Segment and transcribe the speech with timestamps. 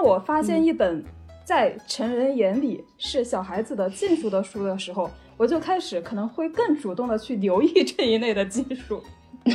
[0.00, 1.04] 当我发现一本
[1.44, 9.02] 在成人眼里是小孩子的禁书的书的时候，我就开始可能会更主动的去留意这一类的技术。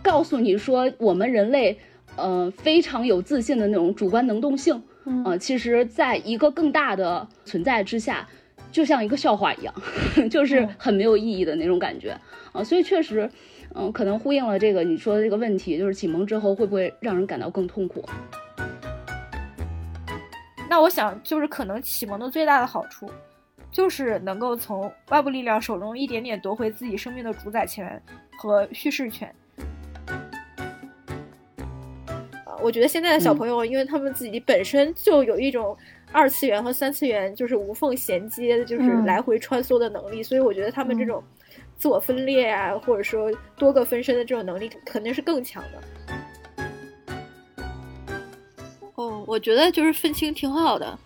[0.00, 1.76] 告诉你说，我们人类，
[2.14, 4.80] 呃，非常有自信的那种主观能动性，
[5.24, 8.28] 呃，其实在一个更大的存在之下，
[8.70, 9.74] 就像一个笑话一样，
[10.30, 12.16] 就是很没有意义的那种感觉
[12.52, 12.62] 啊。
[12.62, 13.28] 所以确实，
[13.76, 18.04] 嗯，可能呼应了这个你说的这个问题，就是启蒙之后会不会让人感到更痛苦？
[20.70, 23.10] 那我想，就是可能启蒙的最大的好处，
[23.72, 28.00] 就是能够从外部力量手中一点点夺回自己生命的主宰权
[28.38, 29.32] 和叙事权。
[32.44, 35.76] 啊，我觉得现在的小朋友，因为他们自己本身就有一种
[36.12, 41.22] 二次元和三次元就是无缝衔接，就是来回穿梭的能力，所以我觉得他们这种
[41.76, 45.80] 自我分裂啊，或者说多个分身的这种能力，肯定是更强的。
[48.94, 50.98] 哦，我觉得就是愤青挺好的，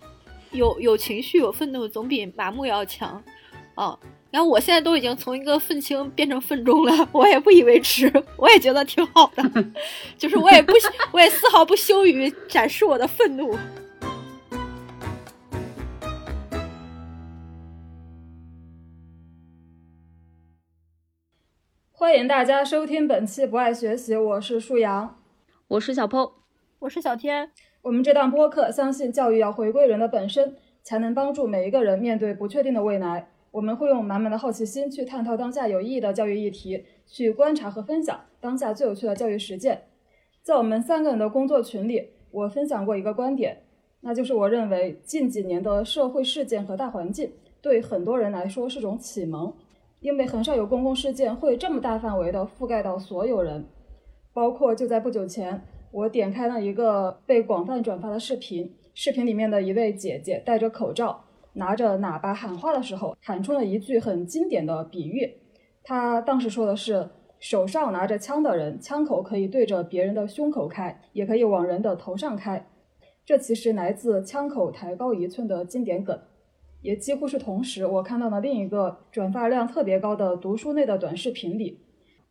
[0.52, 3.22] 有有情绪、有愤怒，总比麻木要强。
[3.74, 3.98] 哦，
[4.30, 9.64] 然后我现在都已经从一个愤青变成愤中了， 我也不以为耻，我也觉得挺好的，
[10.18, 10.72] 就是我也不，
[11.12, 13.56] 我也丝毫不羞于展示我的愤怒。
[22.08, 25.18] 欢迎大家收听本期《不爱学习》，我是舒阳，
[25.68, 26.32] 我是小 Po，
[26.78, 27.50] 我是小天。
[27.82, 33.28] 我们这档播客相信教育要回归人的本身，才能帮助每一个人面对不确定的未来。
[33.50, 39.82] 我们会用满满的好奇心去探讨当下有意义的教育议题，去观察和分享当下最有趣的教育实践。
[40.42, 43.64] 在我们三个人的工作群里，我分享过一个观点，
[44.00, 49.52] 那就是我认为近几年的社会事件和大环境对很多人来说是种启蒙，
[50.00, 53.66] 因为很少有公共事件会这么大范围的覆盖到所有人，
[54.32, 55.62] 包括就在不久前。
[55.90, 65.32] 我点开了一个被广泛转发的视频，视频里面的一位姐姐戴着口罩，拿着喇叭喊话的时候，喊出了一句很经典的比喻。
[65.82, 67.08] 她当时说的是：
[67.40, 72.68] 手上拿着枪的人，枪口可以对着别人的胸口开，也可以往人的头上开。
[73.24, 76.18] 这其实来自“枪口抬高一寸”的经典梗，
[76.82, 81.80] 也几乎是同时，我看到了另一个转发量特别高的读书类的短视频里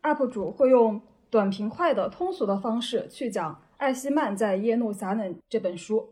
[0.02, 1.00] ，UP 主会用。
[1.30, 6.08] 短平快的通俗的方式去讲艾希曼在耶路撒冷这本书，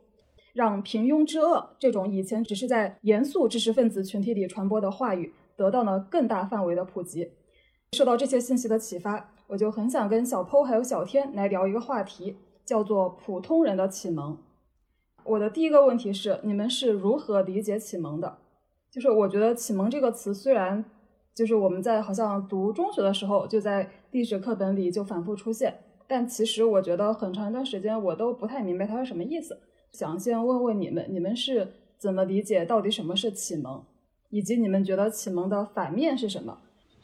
[0.53, 7.31] 让平庸之恶这种以前只是在严肃知识分子群体里传播的话语得到了更大范围的普及。
[7.93, 12.37] 受到这些信息的启发，我就很想跟小 Po 还有小天来聊一个话题，
[12.67, 14.37] 叫做普通人的启蒙。
[15.27, 18.39] 我的第一个问题是，你们是如何理解启蒙的？
[18.91, 20.85] 就是我觉得启蒙这个词虽然。
[21.35, 29.61] 就是我们在好像读中学的时候，就在历史课本里就反复出现，但其实我觉得很长一段时间我都不太明白它是什么意思。
[29.93, 33.85] 想先问问你们，你们是怎么理解到底什么是启蒙，
[34.31, 36.57] 以及你们觉得启蒙的反面是什么，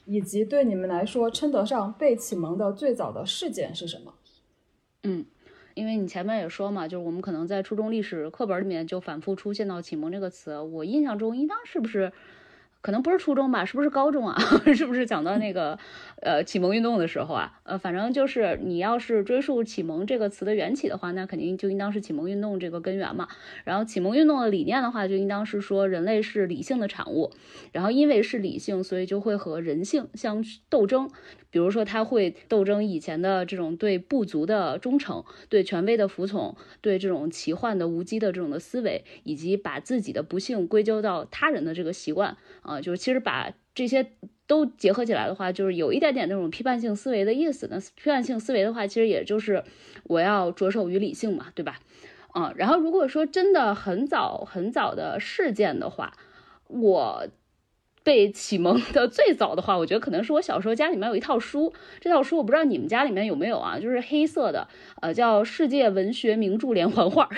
[0.06, 4.14] 以及对你们来说称得上被启蒙的最早的事件是什么？
[5.02, 5.26] 嗯，
[5.74, 12.12] 因为你前面也说嘛，就是我们可能在初中历史课本里面就反复出现到启蒙这个词，我印象中应当是不是？
[12.82, 14.36] 可能不是初中吧，是不是高中啊？
[14.74, 15.78] 是不是讲到那个，
[16.20, 17.60] 呃，启蒙运动的时候啊？
[17.62, 23.28] 呃，反正就是你要是追溯启蒙这个词的缘起的话，那肯定就应当是启蒙运动这个根源嘛。
[23.64, 27.30] 然后启蒙运动的理念的话，就应当是说人类是理性的产物，
[27.70, 31.08] 然后因为是理性，所以就会和人性相斗争。
[31.50, 44.12] 比如说，他会斗争以前的这种对部族的忠诚、对权威的服从、对这种奇幻的无稽的这种的思维，以及把自己的不幸归咎到他人的这个习惯啊，就是其实把这些
[44.46, 47.68] 都结合起来的话，就是有一点点那种批判性思维的意思。
[47.70, 49.62] 那批判性思维的话，其实也就是
[50.04, 51.80] 我要着手于理性嘛，对吧？
[52.28, 56.16] 啊，然后如果说真的很早很早的事件的话，
[56.68, 57.28] 我。
[58.04, 64.66] 被启蒙的最早的话，我觉得可能是我小时候家里面有一套书，这套书我不知道你们家里面有没有啊，就是黑色的，
[65.00, 67.28] 呃，叫《世界文学名著连环画》，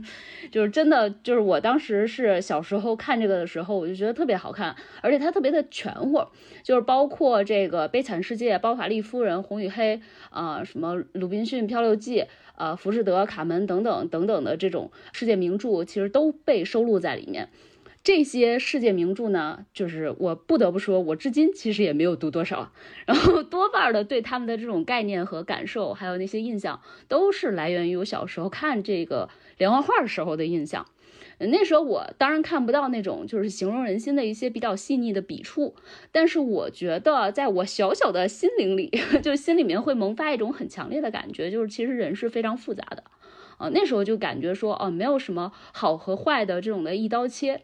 [0.50, 6.24] 就是真的，就是我当时是小时候看这个的时候，我就觉得特别好看，而且它特别的全乎，
[6.62, 9.96] 就是包括这个《悲惨世界》《包法利夫人》《红与黑》
[10.30, 12.20] 啊，什么《鲁滨逊漂流记》
[12.56, 17.48] 啊，《浮士德》《卡门》等等等等的这种世界名著，其实都被收录在里面。
[18.02, 22.72] 这些世界名著呢，就是我不得不说，我至今其实也没有读多少。
[23.04, 30.86] 然后多半的对他们的这种概念和感受，还有那些印象，都是来源于我小时候看这个连环画时候的印象。
[31.38, 35.74] 那时候我当然看不到那种就是形容人心的一些比较细腻的笔触，
[36.12, 38.90] 但是我觉得在我小小的心灵里，
[39.22, 43.04] 就心里面会萌发一种很强烈的感觉，就是其实人是非常复杂的。
[43.56, 47.62] 啊，那时候就感觉说，哦，没有什么好和坏的这种的一刀切，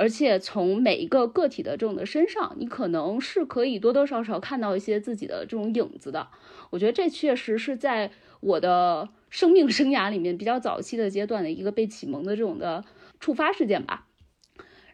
[0.00, 6.26] 而且从每一个个体的这种的身上，你可能是可以多多少少看到一些自己的这种影子的。
[6.70, 8.10] 我觉得这确实是在
[8.40, 12.82] 我的生命生涯里面比较早期的阶段的一个被启蒙的这种的
[13.18, 14.06] 触发事件吧。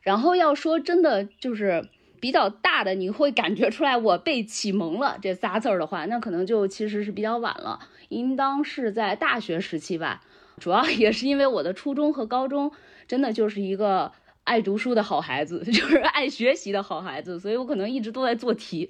[0.03, 1.89] 然后要说真的，就是
[2.21, 7.79] 比较大的，你会感觉出来我被启蒙了这仨字儿的话，那可能就其实是比较晚了，
[8.09, 10.23] 应当是在大学时期吧。
[10.59, 12.73] 主要也是因为我的初中和高中
[13.07, 14.11] 真的就是一个
[14.47, 18.89] 爱读书的好孩子， 就是爱学习的好孩子，所以我可能一直都在做题，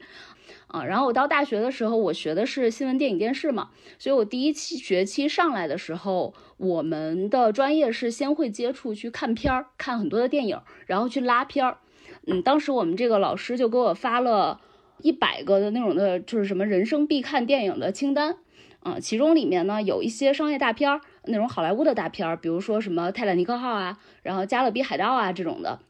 [0.67, 11.79] 啊，然后我到大学的时候，我学的是新闻电影电视嘛，所以我第一期学期上来的时候，我们的专业是先会接触去看片儿，看很多的电影，然后去拉片儿，
[12.27, 14.61] 嗯，当时我们这个老师就给我发了
[15.01, 18.37] 一百个的那种的，就是什么人生必看电影的清单。
[18.81, 25.81] 啊，其中里面呢有一些商业大片儿，那种好莱坞的大片儿，比如说什么《泰坦尼克号》啊，然后《加勒比海盗》啊这种的，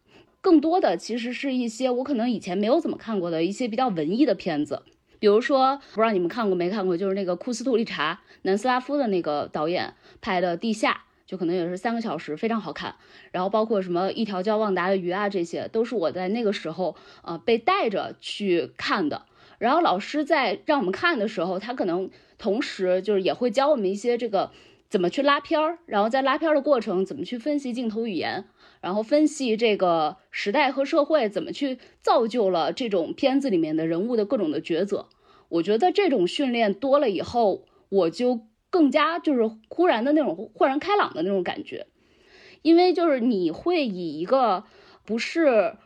[0.41, 4.83] 更多的其实是一些我可能以前没有怎么看过的一些比较文艺的片子，
[5.19, 10.93] 比如说不知道你们看过没看过，就是那个库斯图利查南斯拉夫的那个导演拍的《地下》，
[11.31, 12.95] 就可能也是三个小时，非常好看。
[13.33, 19.27] 然后包括什么《一条叫旺达的鱼》啊，这些都是我在那个时候呃被带着去看的。
[19.59, 22.11] 然后老师在让我们看的时候，他可能。
[22.39, 24.51] 同时，就是也会教我们一些这个
[24.89, 28.45] 怎么去拉片儿，然后在拉片儿的过程怎么去分析镜头语言，
[28.81, 35.09] 然后分析这个时代和社会怎么去造就了这种片子里面的人物的各种的抉择。
[35.49, 38.41] 我觉得这种训练多了以后，我就
[38.71, 41.87] 更加就是忽然的那种豁然开朗的那种感觉，
[42.63, 44.65] 因为就是你会以一个
[45.05, 45.77] 不是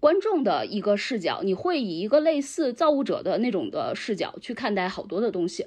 [0.00, 5.66] 观众的一个视角，你会以一个类似造物者的那种的视角去看待好多的东西。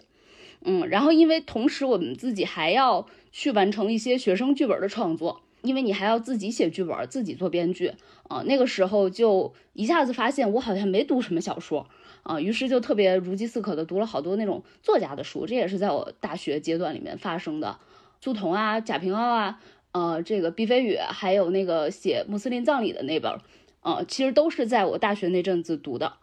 [0.68, 7.94] 嗯，然后因为同时我们自己还要去完成一些学生剧本的创作，因为你还要自己写剧本，自己做编剧
[8.28, 8.44] 啊。
[8.48, 11.88] 那个时候就一下子发现我好像没读什么小说
[12.24, 17.78] 啊，于是就特别如饥似渴的读了好多那种作家的书，这也是在我大学阶段里面发生的。
[18.20, 19.60] 苏童啊，贾平凹啊，
[19.92, 23.40] 呃，这个毕飞宇，还有那个写穆斯林葬礼的那本，
[23.84, 26.14] 呃，其实都是在我大学那阵子读的。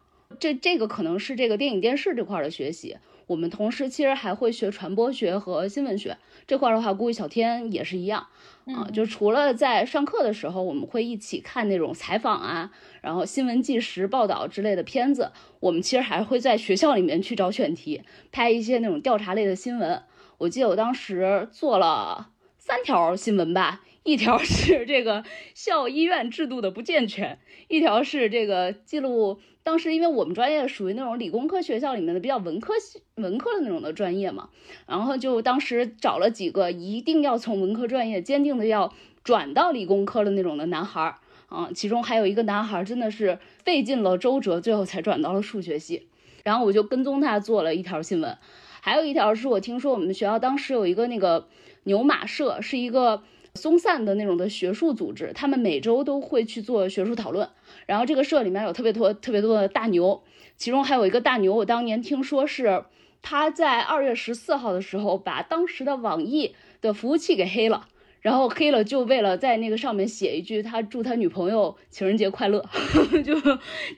[0.41, 2.97] 这这个可能是这个电影电视这块的学习。
[3.27, 6.17] 我们同时其实还会学传播学和新闻学
[6.47, 8.27] 这块的话，估计小天也是一样
[8.67, 8.89] 啊。
[8.93, 12.71] 就除了在上课的时候，我们会一起看那种采访啊，
[13.01, 20.03] 然后新闻纪实报道之类的片子，我们其实还会在学校里面去找选题，拍一些那种调查类的新闻。
[20.39, 27.39] 我记得我当时做了三条新闻吧，一条是这个校医院制度的不健全，
[27.69, 29.41] 一条是这个记录。
[29.63, 34.49] 当时因为我们专业属于那种理工科学校里面的比较文科系文科的那种的专业嘛，
[34.89, 46.09] 然后就当时找了几个一定要从文科专业坚定的要转到理工科的那种的男孩儿啊，其中还有一个男孩真的是费尽了周折，最后才转到了数学系，
[46.43, 48.37] 然后我就跟踪他做了一条新闻，
[48.81, 51.47] 还有一条是我听说我们学校当时有一个那个
[51.85, 53.23] 牛马社，是一个。
[53.55, 57.49] 松散的那种的学术组织，他们每周都会去做学术讨论。
[57.87, 60.23] 然后这个社里面有特别多、特别多的大牛，
[60.57, 62.85] 其中还有一个大牛，我当年听说是
[63.21, 67.89] 他在二月十四号的时候把当时的网易的服务器给黑了，
[68.21, 72.65] 然后黑了就为了在那个上面写一句他祝他女朋友情人节快乐。
[73.23, 73.35] 就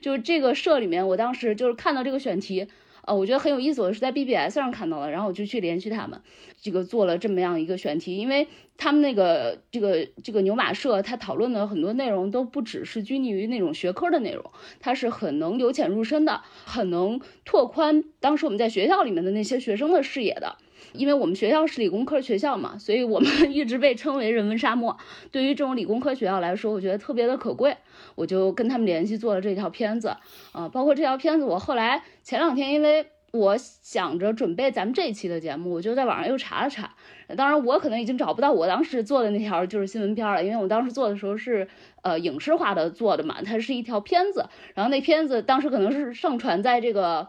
[0.00, 2.66] 就这个社里面，我当时就是看到这个选题。
[3.06, 6.20] 呃，我觉得很有意思，我是在 BBS 上看到的，然后我就去联系他们，
[6.60, 14.44] 这个做了这么样一个选题，因为他们那个这个这个牛马社，他讨论的很多内容都不只是拘泥于那种学科的内容，
[14.80, 20.56] 它是很能由浅入深的，很能拓宽当时我们在学校里面的那些学生的视野的。
[20.92, 24.96] 因为我们学校是理工科学校嘛，所以我们 一直被称为人文沙漠。
[25.32, 27.76] 对于这种理工科学校来说，我觉得特别的可贵。
[28.14, 30.16] 我就跟他们联系做了这条片子，
[30.52, 36.94] 啊，包括这条片子，我后来前两天，因为我想着准备咱们这一期的节目，我就在网上又查了查。
[37.36, 41.66] 当然，我可能已经找不到我当时做的那条就是新闻片了，因为我当时做的时候是
[42.02, 47.26] 呃影视化的做的嘛，它是一条片子，然后那片子当时可能是上传在这个。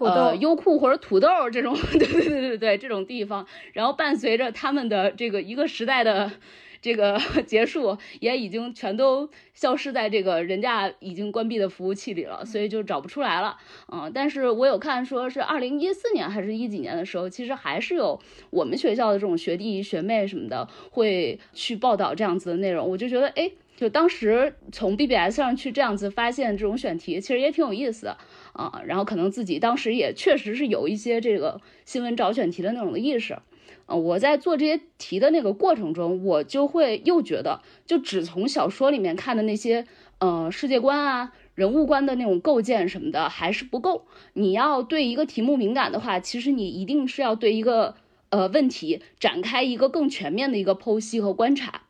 [0.00, 6.30] 呃，优酷或者土豆这种， 对对对对对，这种地方，然后伴随着他们的这个一个时代的
[6.80, 13.56] 这个 结束，也已经全都消失在这个人家已经关闭的服务器里了，所以就找不出来了。
[13.92, 18.20] 嗯，但是我有看说是二零一四年还是一几年的时候，其实还是有
[18.50, 23.50] 我们学校的这种学弟学妹什么的会去报道这样子的内容，我就觉得哎。
[23.78, 28.18] 就当时从 BBS 上去这样子发现这种选题，其实也挺有意思的
[28.52, 28.82] 啊。
[28.84, 33.38] 然后可能自己当时也确实是有一些这个新闻找选题的那种的意识
[33.86, 33.94] 啊。
[33.94, 39.86] 我在做这些题的那个过程中，我就会又觉得，就只从小说里面看的那些
[40.18, 44.06] 呃世界观啊、人物观的那种构建什么的还是不够。
[44.32, 47.94] 你要对一个题目敏感的话，其实你一定是要对一个
[48.30, 51.82] 呃问题展开一个更全面的一个剖析和观察。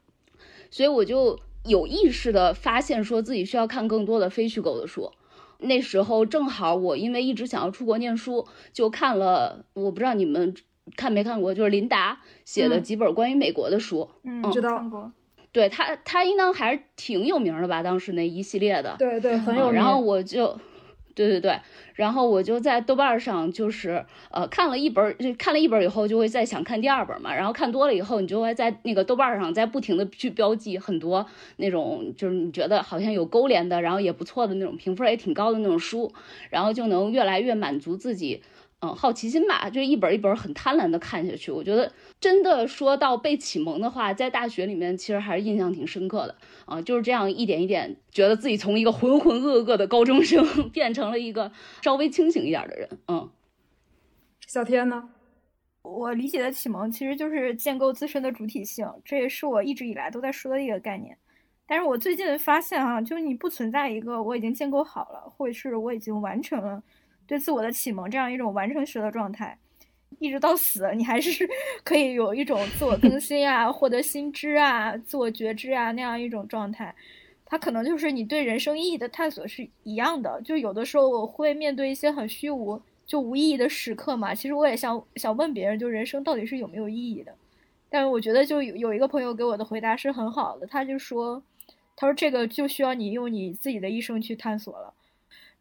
[0.70, 1.40] 所以我就。
[1.64, 5.12] 有意识的发现，说自己需要看更多的非虚构的书。
[5.58, 9.66] 那时候正好我因为一直想要出国念书，就看了。
[9.74, 10.54] 我不知道你们
[10.96, 14.08] 看没看过，就是琳达写的几本关于美国的书。
[14.22, 14.82] 嗯，知道。
[15.50, 17.82] 对他，他应当还是挺有名的吧？
[17.82, 18.96] 当时那一系列的。
[18.98, 19.74] 对对，很有名。
[19.74, 20.58] 然后我就。
[21.14, 21.58] 对对对，
[21.94, 27.34] 然后我就在豆瓣上，就是呃看了一本，就看了一本以后，就会再想看第二本嘛。
[27.34, 31.26] 然后看多了以后，你就会在那个豆瓣上再不停的去标记很多
[31.56, 36.12] 那种，就是你觉得好像有勾连的，然后也不错的那种评分也挺高的那种书，
[36.50, 38.40] 然后就能越来越满足自己。
[38.80, 41.50] 嗯，好奇心吧，就一本一本很贪婪的看下去。
[41.50, 46.80] 我觉得真的说到被启蒙的话，在大学里面其实还是印象挺深刻的啊。
[46.80, 51.50] 就是这样一点一点，觉得自己从一个浑浑噩噩的高中生 变成了一个
[51.82, 52.88] 稍微清醒一点的人。
[53.08, 53.28] 嗯，
[54.46, 55.10] 小天呢？
[55.82, 61.16] 我理解的启蒙其实就是建构自身的主体性，这也是我一直以来都在说的一个概念。
[61.66, 66.80] 但是我最近发现啊，就是你不存在一个我已经建构好了，或者是我已经完成了。
[67.28, 69.56] 对自我的启蒙，这样一种完成时的状态，
[70.18, 71.48] 一直到死，你还是
[71.84, 76.92] 可以有一种自我更新啊，获得新知啊，自我觉知啊那样一种状态。
[77.44, 80.40] 它可能就是你对人生意义的探索是一样的。
[80.42, 84.34] 就有的时候我会面对一些很虚无、就无意义的时刻嘛。
[84.34, 87.34] 其实我也想想问别人，就人生到底是有没有意义的？
[87.88, 91.42] 但是我觉得，就有有一个朋友给我的回答是很好的，他就说，
[91.96, 94.92] 他说这个就需要你用你自己的一生去探索了。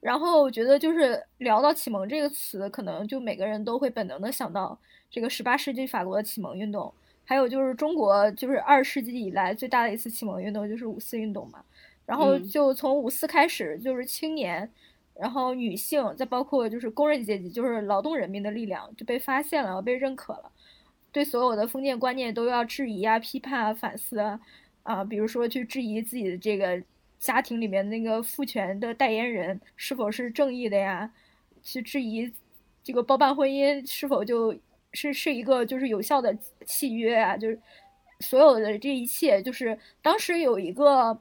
[0.08, 4.80] 然后我觉得，就是聊到启蒙这个词，可能就每个人都会本能的想到
[5.12, 6.94] 这个十八世纪法国的启蒙运动，
[7.26, 11.62] 还有就是中国就是二十世纪以来最大的一次启蒙运动，就是五四运动嘛。
[12.06, 14.72] 然后就从五四开始，就是青年，
[15.14, 20.50] 然后女性，再包括就是工人阶级，就是劳动人民的力量就被发现了，被认可了，
[21.12, 24.40] 对所有的封建观念都要质疑啊、批判啊、反思啊，
[24.84, 26.82] 啊，比如说去质疑自己的这个。
[27.20, 31.12] 家庭里面那个父权的代言人是否是正义的呀？
[31.64, 32.32] 去质疑
[32.84, 34.56] 这个包办婚姻是否就
[34.94, 37.36] 是是一个就是有效的契约啊？
[37.36, 37.60] 就是
[38.20, 41.20] 所有的这一切，就是当时有一个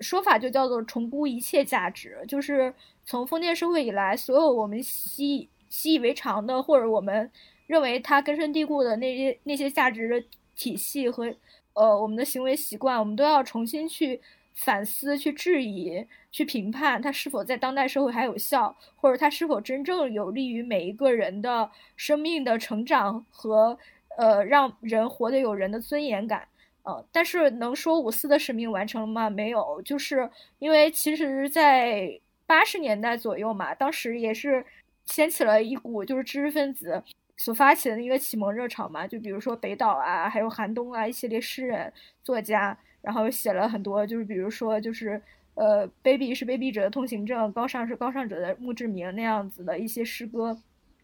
[0.00, 2.72] 说法就叫做重估一切价值，就是
[3.04, 7.30] 从封建社会以来，所有我们习习以为常的或者我们
[7.66, 11.34] 认为它根深蒂固的那些那些价值的体系和
[11.74, 14.20] 呃我们的行为习惯，我们都要重新去。
[14.54, 23.78] 反思、去质疑、去评判它是否在当代社会还有效，或者它是否真正有利于每一个人的生命的成长和
[24.18, 26.46] 呃让人活得有人的尊严感。
[26.84, 29.30] 呃，但是能说五四的使命完成了吗？
[29.30, 30.28] 没有，就是
[30.58, 34.64] 因为其实，在八十年代左右嘛，当时也是
[35.06, 37.02] 掀起了一股就是知识分子
[37.36, 41.92] 所发起的一个启蒙热潮嘛，就比如说北岛啊，还有寒冬啊，一系列诗人、
[42.22, 42.76] 作家。
[43.02, 45.20] 然后写了很多，就是比如说，就是
[45.54, 50.56] 呃，卑鄙是卑鄙者的通行证，高尚是高尚者的墓志铭那样子的一些诗歌。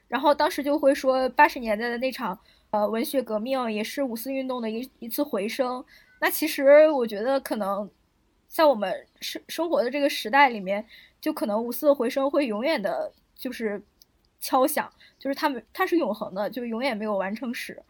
[0.06, 2.38] 然后当时就会说，八十年代的那场
[2.70, 5.84] 呃文学革命也是五四运动的一一次回声。
[6.20, 7.90] 那其实我觉得，可能
[8.46, 10.86] 在我们生生活的这个时代里面，
[11.20, 13.82] 就可能五四的回声会永远的，就是
[14.40, 17.82] 敲响，就是他们它是永恒的，就永远没有完成时。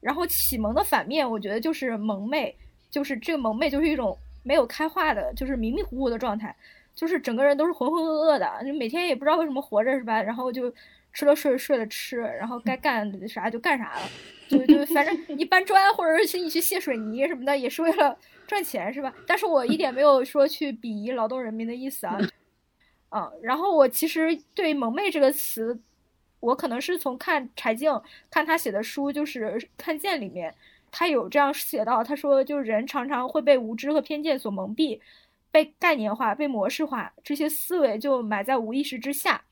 [0.00, 2.56] 然后启蒙的反面，我觉得就是蒙昧。
[2.96, 6.56] 就是这个萌妹，就是一种没有开化的，就是迷迷糊糊的状态，
[6.94, 10.22] 就是整个人都是浑浑噩噩的，就每天也不知道为什么活着是吧？
[10.22, 10.72] 然后就
[11.12, 14.08] 吃了睡，睡了吃，然后该干啥就干啥了，
[14.48, 19.12] 就就反正你搬砖或者是你去卸水泥什么的，也是为了赚钱是吧？
[19.26, 22.18] 但是我一点没有说去鄙夷劳动人民的意思啊，
[23.10, 25.78] 嗯， 然后我其实对萌妹这个词，
[26.40, 28.00] 我可能是从看柴静
[28.30, 30.54] 看他写的书，就是看见里面。
[30.98, 34.98] 他有这样写到，他说，就是人常常会被无知和偏见所蒙蔽，
[35.50, 39.42] 被概念化、被模式化，这些思维就埋在无意识之下。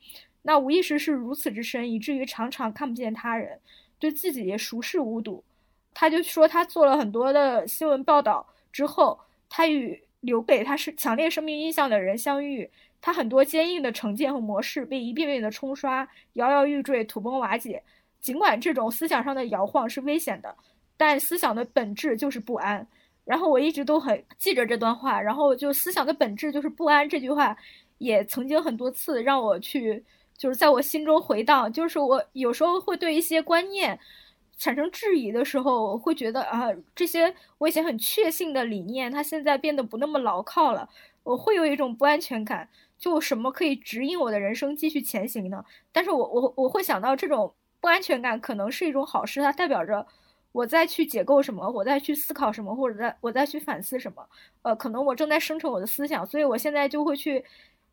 [0.41, 3.61] 那无意识是如此之深，以至于常常看不见他人，
[3.99, 5.45] 对自己也熟视无睹。
[5.93, 9.21] 他就说，他做了很多的新闻报道，之后，
[9.51, 12.71] 他与留给他是强烈生命印象的人相遇，
[13.03, 17.83] 他很多坚硬的成见和模式被一遍遍的冲刷，摇摇欲坠，土崩瓦解。
[18.23, 20.57] 尽管这种思想上的摇晃是危险的，
[20.97, 22.87] 但思想的本质就是不安。
[23.25, 27.57] 然后我一直都很记着这段话，然后就思想的本质就是不安这句话，
[27.97, 30.05] 也曾经很多次让我去，
[30.37, 31.73] 就是在我心中回荡。
[31.73, 33.99] 就是我有时候会对一些观念
[34.59, 40.87] 产生质疑的时候，我会觉得啊，这些我以前很确信的理念，它现在变得不那么牢靠了，
[41.23, 42.69] 我会有一种不安全感。
[42.99, 45.65] 就什么可以指引我的人生继续前行呢？
[45.93, 50.07] 但是我我我会想到这种不安全感可能是一种好事，它代表着。
[50.55, 54.25] 我再去解构什么，我再去思考什么，或者再我再去反思什么，
[54.63, 57.45] 呃，可能我正在生成我的思想，所以我现在就会去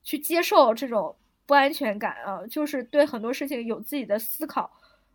[0.04, 1.16] 去接受这种
[1.48, 4.70] 不安全感啊，就是对很多事情有自己的思考，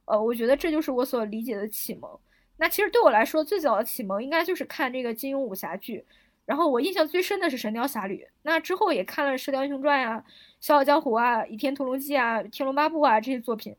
[0.07, 2.11] 呃，我觉得这就是我所理解的启蒙。
[2.57, 6.05] 那其实对我来说，最早的启蒙应该就是看这个金庸武侠剧，
[6.47, 10.19] 然后我印象最深的是《神雕侠侣》，那之后也看了《射雕英雄传》呀，
[10.59, 13.77] 《笑傲江湖》啊，《倚天屠龙记》啊，《天龙八部》啊这些作品。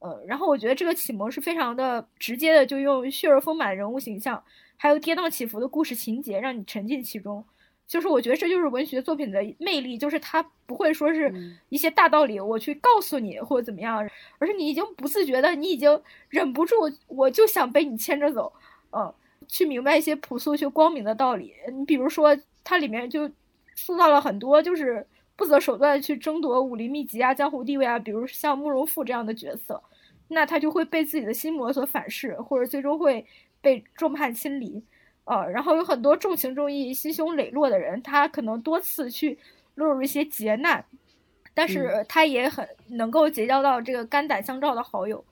[0.00, 4.42] 呃，然后我觉得这个启蒙是非常的直接的，就用血肉丰满的人物形象，
[4.76, 7.44] 还有跌宕起伏的故事情节，让你沉浸其中。
[7.86, 11.34] 就是我觉得这就是文学作品的魅力，就是它不会说是
[11.70, 13.98] 一些大道理我去告诉你或者怎么样，
[14.38, 16.76] 而是你已经不自觉的，你已经忍不住，
[17.08, 18.52] 我就想被你牵着走，
[18.92, 19.12] 嗯，
[19.48, 21.52] 去明白一些朴素却光明的道理。
[21.76, 23.28] 你比如说，它里面就
[23.74, 25.04] 塑造了很多就是
[25.34, 29.82] 不择手段去争夺武林秘籍啊、江湖地位啊，比如像慕容复这样的角色。
[30.32, 33.26] 那他就会被自己的心魔所反噬，或者最终会
[33.60, 34.82] 被众叛亲离，
[35.24, 39.36] 呃，然后有很多重情重义、心胸磊落的人，他可能多次去
[39.74, 40.84] 落入一些劫难，
[41.52, 45.24] 但是他也很能够结交到这个肝胆相照的好友。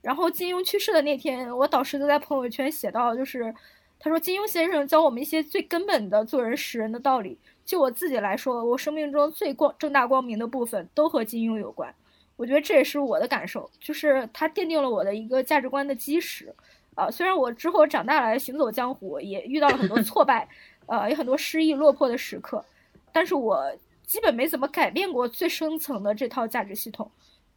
[0.00, 3.52] 然后金庸去世的那天，我导师都在朋友圈写到，就是
[3.98, 7.36] 他说金庸先生教我们一些最根本的做人识人的道理。
[7.64, 11.92] 就我自己来说，我生命中最光正大光明的部分都和金庸有关。
[12.36, 16.54] 我觉得这也是我的感受，就是它奠定了我的一个价值观的基石，
[16.94, 20.46] 啊，虽然我之后长大来行走江湖，也遇到了很多挫败，
[20.86, 22.64] 呃，有很多失意落魄的时刻，
[23.10, 23.64] 但是我
[24.04, 27.10] 基本没怎么改变过最深层的这套价值系统。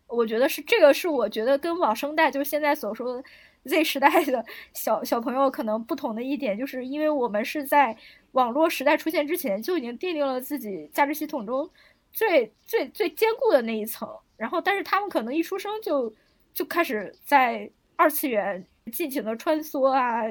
[0.07, 3.23] 我觉得是这个是我觉得跟网生代，就是现在所说的
[3.65, 7.95] Z 时代的小小朋友可能不同的一点，就是因为我们是在
[8.31, 11.69] 网络时代出现之前就已经奠定了自己价值系统中
[12.11, 14.09] 最最最坚固的那一层。
[14.39, 16.11] 然后，但是他们可能一出生就
[16.53, 20.23] 就开始在二次元尽情的穿梭啊，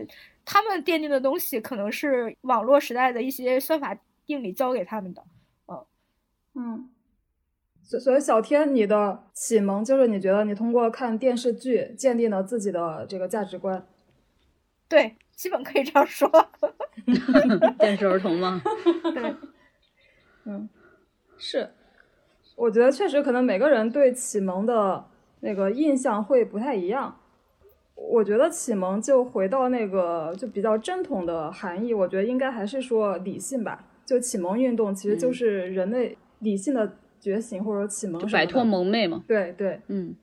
[0.44, 3.94] 他们奠定的东西可能是网络时代的一些算法
[4.26, 5.22] 定理教给他们的，
[5.66, 5.84] 嗯
[6.54, 6.90] 嗯。
[7.82, 13.86] 所所以，小天，你的启蒙就是你觉得你通过看电视剧建立了自己的这个价值观？
[14.88, 16.28] 对，基本可以这样说。
[17.78, 18.60] 电视儿童吗？
[19.14, 19.34] 对，
[20.44, 20.68] 嗯，
[21.38, 21.70] 是。
[22.58, 25.04] 我觉得确实可能每个人对启蒙的
[25.40, 27.16] 那个印象会不太一样。
[27.94, 33.84] 我觉得启蒙就回到那个就比较正统的含义，我觉得应该还是说理性吧。
[34.04, 39.22] 就启蒙运动其实就是人类理性的觉醒或者启蒙，摆脱蒙昧嘛。
[39.28, 40.16] 对对，嗯。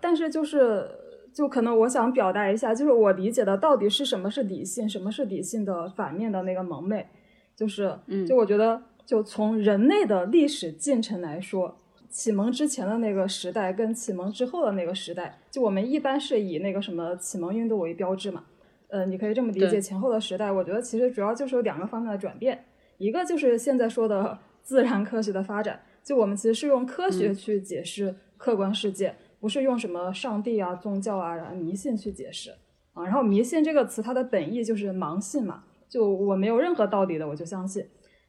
[0.00, 0.88] 但是就是
[1.34, 7.06] 就可能我想表达一下，就是我理解的到底是什么是理性，什么是理性的反面的那个蒙昧，
[7.54, 7.94] 就是，
[8.26, 8.82] 就我觉得。
[9.06, 18.44] 就从人类的历史进程来说，启蒙之前的那个时代跟启蒙之后的那个时代，就我们一般是以那个什么启蒙运动为标志嘛。
[18.88, 22.64] 呃，你可以这么理解，前后的时代，我觉得其实主要就是有两个方面的转变，
[22.98, 32.54] 一个就是现在说的 自然科学的发展，就我们其实是用科学去解释客观世界，不是用什么上帝啊、宗教啊、然后迷信去解释
[32.92, 33.02] 啊。
[33.02, 37.84] 然后迷信这个词，它的本意就是盲信嘛，就我没有任何道理的，我就相信。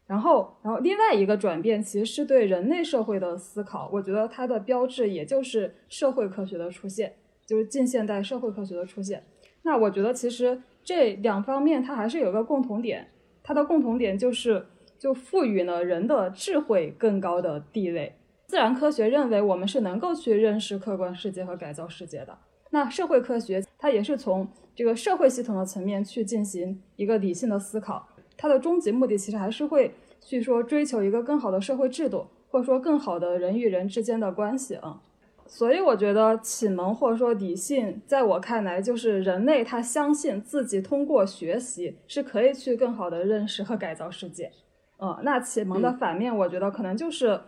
[0.08, 7.14] 然后，然后另外一个转变其实是对人类社会的思考，我觉得它的标志也就是社会科学的出现，
[7.46, 9.24] 就是近现代社会科学的出现。
[9.64, 13.08] 那我觉得其实这两方面它还是有个共同点，
[13.42, 14.64] 它的共同点就是
[15.00, 18.14] 就赋予了人的智慧更高的地位。
[18.46, 22.38] 自然科学认为我们是能够去认识客观世界和改造世界的，
[22.70, 28.08] 那社会科学它也是从这个社会系统的层面去进行一个理性的思考。
[28.38, 35.02] 它的终极目的其实还是会去说追求一个更好的社会制度，或者说更好的人与人之间的关系啊。
[35.48, 44.52] 所以我觉得启蒙或者说理性，在我看来就是人类他相信自己通过学习是可以去更好的认识和改造世界。
[44.98, 47.40] 嗯，那启蒙的反面，我觉得可能就是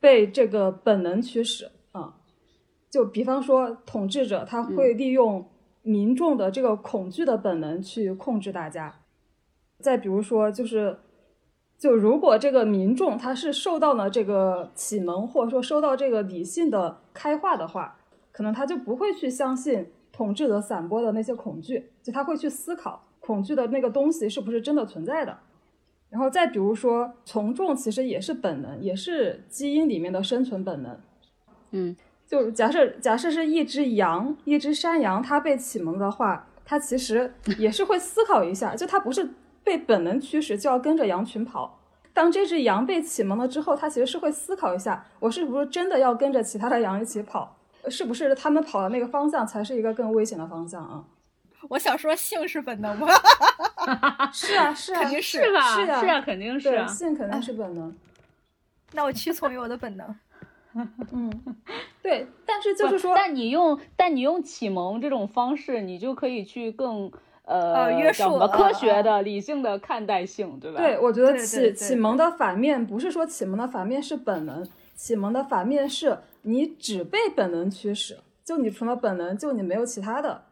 [0.00, 2.16] 被这个本能驱使啊。
[2.90, 5.46] 就比方说统治者他会利用
[5.82, 9.01] 民众的这个恐惧的本能去控制大家。
[9.82, 10.96] 再比如说，就是
[11.76, 17.98] 就如果这个民众他是受到了这个启蒙，或者说受到这个理性的开化的话，
[18.30, 25.36] 可能他就不会去相信统治者散播的那些恐惧，就他会去思考恐惧的那个东西是不是真的存在的。
[26.08, 31.00] 然后再比如说，从众其实也是本能，也是基因里面的生存本能。
[31.72, 39.28] 嗯，就假设假设是一只羊，一只山羊，它被启蒙的话，它其实也是会思考一下，就它不是。
[39.64, 41.78] 被本能驱使就要跟着羊群跑。
[42.14, 47.56] 当这只羊被启蒙了之后，它其实是会思考一下：我是不是真的要跟着其他的羊一起跑？
[47.88, 51.02] 是不是他们跑的那个方向才是一个更危险的方向啊？
[51.68, 53.08] 我想说，性是本能吗？
[54.32, 55.60] 是啊，是啊，肯定是吧？
[55.74, 56.86] 是啊，是啊，肯定是。
[56.88, 57.96] 性肯定是本能。
[58.92, 60.14] 那我屈从于我的本能。
[61.12, 61.32] 嗯，
[62.02, 62.26] 对。
[62.44, 67.10] 但是就是说，但你用但你用启蒙这种方式，你就可以去更。
[67.44, 70.78] 呃，约束科学的、理性的看待性，对吧？
[70.78, 80.42] 对，我觉得启启蒙的反面不是说启蒙的反面是本能，启蒙的反面是你只被本能驱使，就你除了本能，就你没有其他的。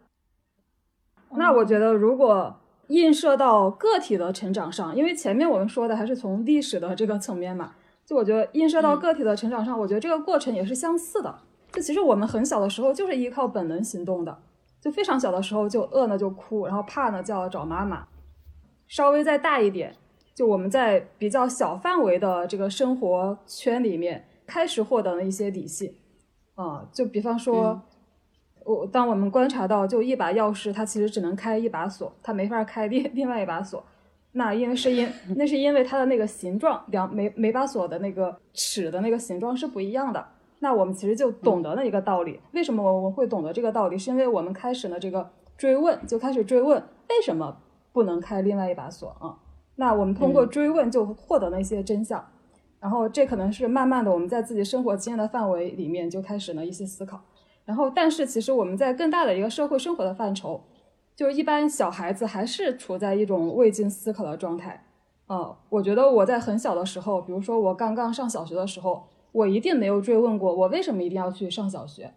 [1.36, 2.56] 那我觉得，如果
[2.88, 7.72] 映射到个体的成长上，因为前面我们说的还是从历史的这个层面嘛，
[8.04, 11.32] 就我觉得映射到个体的成长上，我觉得这个过程也是相似的。
[11.70, 14.36] 就其实我们很小的时候就是依靠本能行动的。
[14.80, 18.06] 就非常小的时候就饿呢就哭，然后怕呢就要找妈妈。
[18.88, 19.94] 稍微再大一点，
[20.34, 25.94] 就我们在比较小范围的这个生活圈里面开始获得了一些理性。
[26.54, 27.80] 啊，就比方说，
[28.64, 33.84] 我当我们观察到，就一把钥匙它其实只能开一把锁，它没法开另另外一把锁。
[34.32, 40.24] 那因为是因那是因为它的那个形状，两每每把锁的那个齿的那个形状是不一样的。
[40.62, 43.98] 那我们其实就懂得了一个道理，为什么我们会懂得这个道理？
[43.98, 47.56] 是因为我们开始了这个追问，就开始追问为什么
[47.92, 49.38] 不能开另外一把锁啊？
[49.76, 52.22] 那我们通过追问就获得了一些真相，
[52.78, 57.18] 然后这可能是慢慢的我们在自己生活经验的范围里面就开始了一些思考，
[57.64, 60.60] 然后但是其实我们在更大的一个社会生活的范畴，
[61.16, 64.84] 就一般小孩子还是处在一种未经思考的状态
[65.26, 65.56] 啊。
[65.70, 69.08] 我觉得我在很小的时候，比如说我刚刚上小学的时候。
[69.32, 72.12] 我一定没有追问过，我为什么一定要去上小学？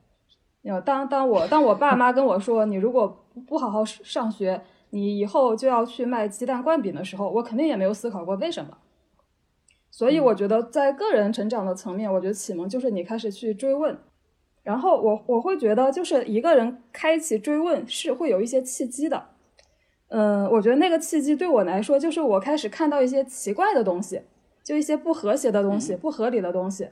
[0.62, 8.78] 要当当我当我爸妈跟我说，你如果不好好上学，你以后就要去卖鸡蛋灌饼的时候，我肯定也没有思考过为什么。
[9.91, 13.97] 所以我觉得，在个人成长的层面，我觉得启蒙就是你开始去追问，
[14.63, 19.23] 然后我我会觉得，就是一个人开启追问是会有一些契机的。
[20.08, 24.21] 嗯，我觉得那个契机对我来说，就是我开始看到一些奇怪的东西，
[24.63, 26.88] 就一些不和谐的东西，不合理的东西。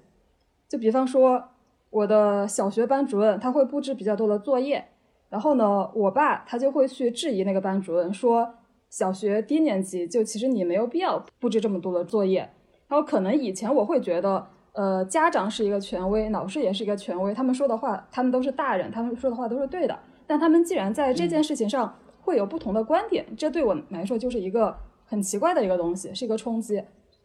[0.72, 1.44] 就比方说，
[1.90, 4.88] 我的小学班主任他会布置比较多的作业，
[5.28, 8.54] 然后呢，我爸他就会去质疑那个班主任，说
[8.90, 12.50] 小学低年级就其实你没有必要布置这么多的作业。
[12.88, 20.00] 然后可能以前我会觉得，呃，家长是一个权威，老师也是一个权威，他们说的话，他们都是大人，他们说的话都是对的。
[20.26, 26.82] 但他们既然在这件事情上会有不同的观点，这对我来说就是一个很奇怪的一个东西，是一个冲击。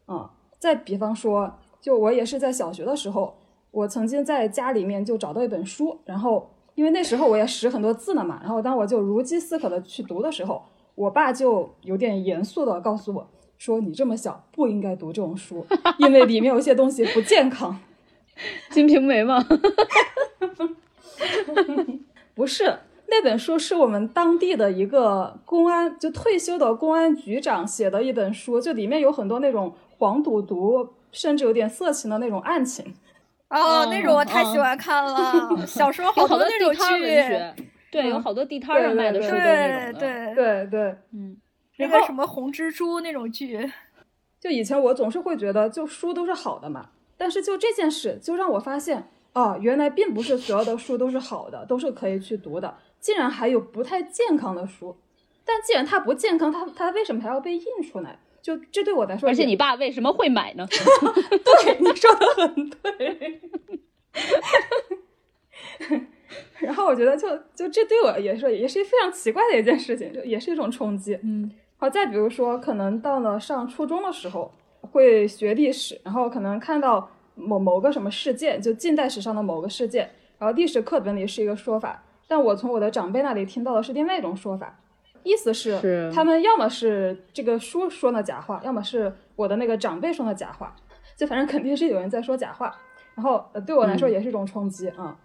[0.09, 0.29] 嗯，
[0.59, 1.55] 再比方说。
[1.87, 3.33] 就我也是在小学的时候，
[3.71, 10.61] 我曾经在家里面就找到一本书，然后因为那时候我也识很多字了嘛，然后当我就如饥似渴的去读的时候，
[10.97, 15.65] 我爸就有点严肃的告诉我说：“你这么小不应该读这种书，
[15.99, 17.79] 因为里面有些东西不健康。”
[18.75, 19.47] 《金瓶梅》吗？
[22.35, 30.95] 不是，那本书是我们当地的一个公安就退休的公安局长写的一本书，就里面有很多那种黄赌毒。
[31.13, 32.85] 甚至有点色情的那种案情，
[33.49, 35.67] 哦，那种我太喜欢看了。
[35.67, 41.35] 小时候好多那种剧，对，有好多地摊上卖的书对对对对，嗯，
[41.79, 43.73] 那个什么红蜘蛛那种剧，
[44.39, 46.91] 就以前我总是会觉得，就书都是好的嘛。
[47.17, 52.77] 但是就这件事，就让我发现，哦，原来并不是所有的书都是好的，都是可以去读的。
[53.01, 54.99] 竟然还有不太健康的书，
[55.47, 58.19] 但既然它不健康，它它为什么还要被印出来？
[58.47, 60.65] 就这对我来说，而且你爸为什么会买呢？
[60.71, 63.41] 对，你说的很对。
[66.61, 71.19] 然后我觉得，就就这对我也是也是非常奇怪的一件事情，就也是一种冲击。
[71.25, 84.79] 嗯，好，再比如说，可能到了上初中的时候，会学历史，然后可能看到某某个什么事件，就近代史上的某个事件，然后历史课本里是一个说法，但我从我的长辈那里听到的是另外一种说法。
[85.27, 90.75] 意思是，他们要么是这个书说的假话，要么是我的那个长辈说的假话，
[91.17, 92.73] 就反正肯定是有人在说假话。
[93.17, 95.19] 然后对我来说也是一种冲击啊。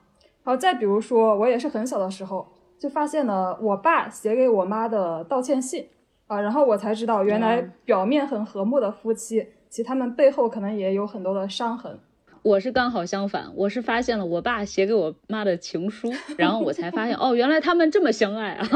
[0.44, 2.48] 好，再比如说，我也是很小的时候
[2.80, 5.88] 就发现了我爸写给我妈的道歉信，
[6.26, 12.00] 啊，然后我才知道，原来表面很和睦的夫妻，其实他们背后可能也有很多的伤痕。
[12.44, 18.68] 我是刚好相反，我是发现了我爸写给我妈的情书，然后我才发现， 哦，原来他们这么相爱啊。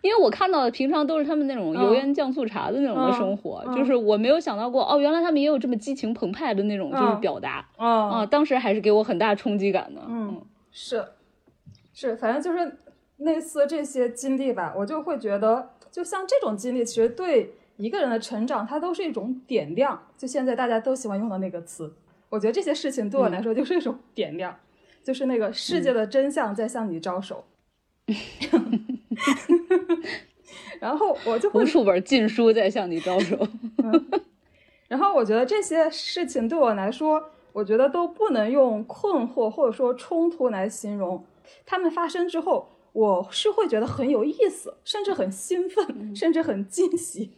[0.00, 10.00] 因为我看到的平常都是他们那种油盐酱醋茶的那种的生活，就是我没有想到过，哦，原来他们也有这么激情澎湃的那种就是表达啊，当时还是给我很大冲击感的。
[10.08, 11.04] 嗯，是，
[11.92, 12.78] 是，反正就是
[13.16, 20.06] 类似这些经历吧，我就会觉得，就像这种经历，其实对一个人的成长，它都是一种点亮。
[20.16, 21.94] 就现在大家都喜欢用的那个词，
[22.28, 24.54] 我觉得这些事情对我来说就是一种点亮，
[25.02, 27.44] 就是那个世界的真相在向你招手。
[30.80, 33.48] 然后我就会无数本禁书在向你招手。
[34.88, 41.24] 然后我觉得这些事情对我来说，我觉得都不能用困惑或者说冲突来形容。
[41.66, 47.32] 他们发生之后，我是会觉得很有意思，甚至很兴奋，甚至很惊喜。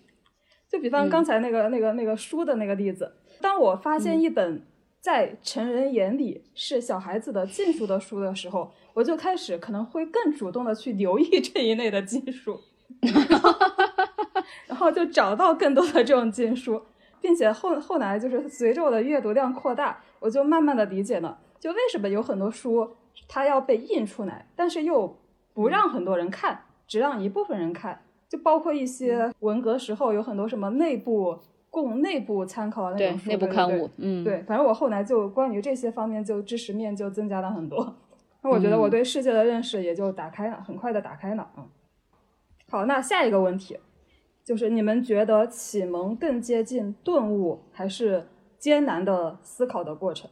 [0.70, 4.62] 就比方刚才那个那个那个书的那个例子，当我发现一本
[5.00, 8.72] 在成人眼里是小孩子的禁书的书的时候。
[8.92, 12.60] 我就开始可能会更主动的去留意这一类的禁书，
[14.66, 16.82] 然后就找到更多的这种禁书，
[17.20, 22.96] 并且后后来就是随着我的阅读量扩大，我就慢慢的理解了，就为什么有很多书
[23.28, 25.16] 它要被印出来，但是又
[25.54, 31.36] 不让很多人看，只让一部分人看，就包括一些文革时候有很多什么内部
[31.68, 37.96] 供内部参考的那种内部刊物，嗯，对，反正我后来就关于这些方面就知识面就增加了很多。
[38.42, 41.50] 那我觉得我对世界的认识也就打开了，很快的打开了。
[41.56, 41.68] 嗯，
[42.70, 43.78] 好，那下一个问题
[44.44, 50.30] 就是你们觉得启蒙更接近顿悟，还是艰难的思考的过程？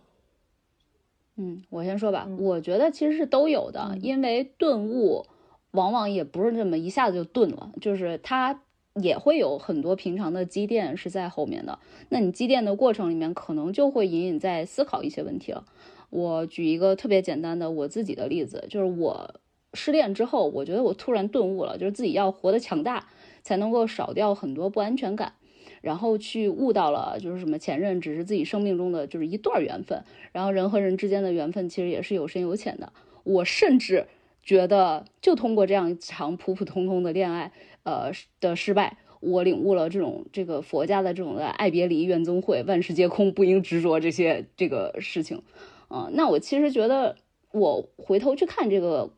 [1.37, 5.27] 嗯，我先说吧，我觉得其实是都有的，因为顿悟
[5.73, 8.63] 往往也不是这么一下子就顿了，就是它
[8.95, 11.79] 也会有很多平常的积淀是在后面的。
[12.09, 15.65] 那你积淀的过程里面，可能就会隐隐在思考一些问题了。
[16.11, 19.35] 我举一个特别简单的我自己的例子，就是我
[19.75, 23.07] 失恋之后，我觉得我突然顿悟了，就是自己要活得强大，
[23.43, 25.35] 才能够少掉很多不安全感，
[25.83, 30.03] 然后去悟到了，就是什么前任只是自己生命中的就是一段缘分，
[30.33, 32.91] 然后人和人之间的缘分其实也是有深有浅的。
[33.25, 34.07] 我甚至
[34.49, 45.43] 觉得，就通过这样一场普普通通的恋爱，呃的失败，我领悟了这种这个佛家的这种的爱别离、怨憎会、万事皆空、不应执着这些这个事情。
[45.89, 47.17] 啊，那我其实觉得，
[47.53, 49.13] 我回头去看这个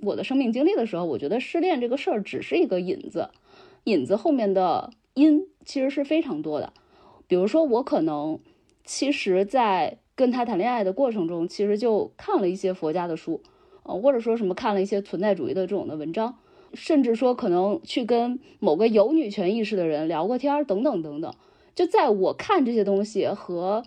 [0.00, 3.30] 我的生命经历的时候，我觉得失恋这个事儿只是一个引子，
[3.84, 6.74] 引子后面的因其实是非常多的。
[7.26, 8.38] 比如说，我可能
[8.84, 13.40] 其实，在跟他谈恋爱的过程中，其实就看了一些佛家的书，
[13.84, 16.36] 呃，或者说什么看了一些存在主义的这种的文章，
[16.74, 21.32] 甚至说可能去跟某个有女权意识的人聊过天儿，等等等等。
[21.74, 23.84] 就在我看这些东西和。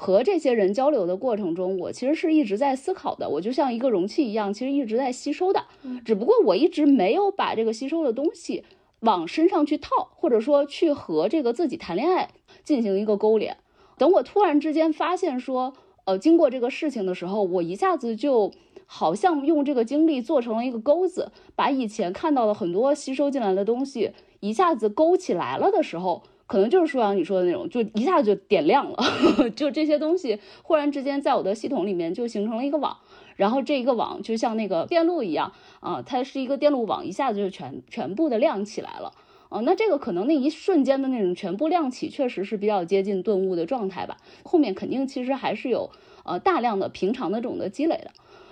[0.00, 3.28] 和这些人交流的过程中，我其实是一直在思考的。
[3.28, 5.64] 我就像一个容器一样，其实一直在吸收的。
[6.04, 8.62] 只不过我一直没有把这个吸收的东西
[9.00, 12.30] 往身上去套，或者说去和这个自己谈恋爱
[12.62, 13.56] 进行一个勾连。
[13.96, 15.74] 等我突然之间发现说，
[16.04, 18.52] 呃，经过这个事情的时候，我一下子就
[18.90, 26.24] 好像用这个经历做成了一个钩子，把以前看到的很多吸收进来的东西一下子勾起来了的时候。
[26.48, 28.96] 可能就是舒阳你说的那种，就一下子就点亮了，
[29.54, 32.96] 就这些东西忽然之间在我的系统里面就形成了一个网，
[33.36, 39.12] 然后这一个网就像那个电路一样啊，它是一个电路网，一下子就全全部的亮起来了
[39.50, 39.60] 啊。
[39.60, 44.16] 那这个可能那一瞬间的那种全部亮起，确实是比较接近顿悟的状态吧。
[44.42, 45.90] 后面肯定其实还是有
[46.24, 48.10] 呃大量的平常的这种的积累的。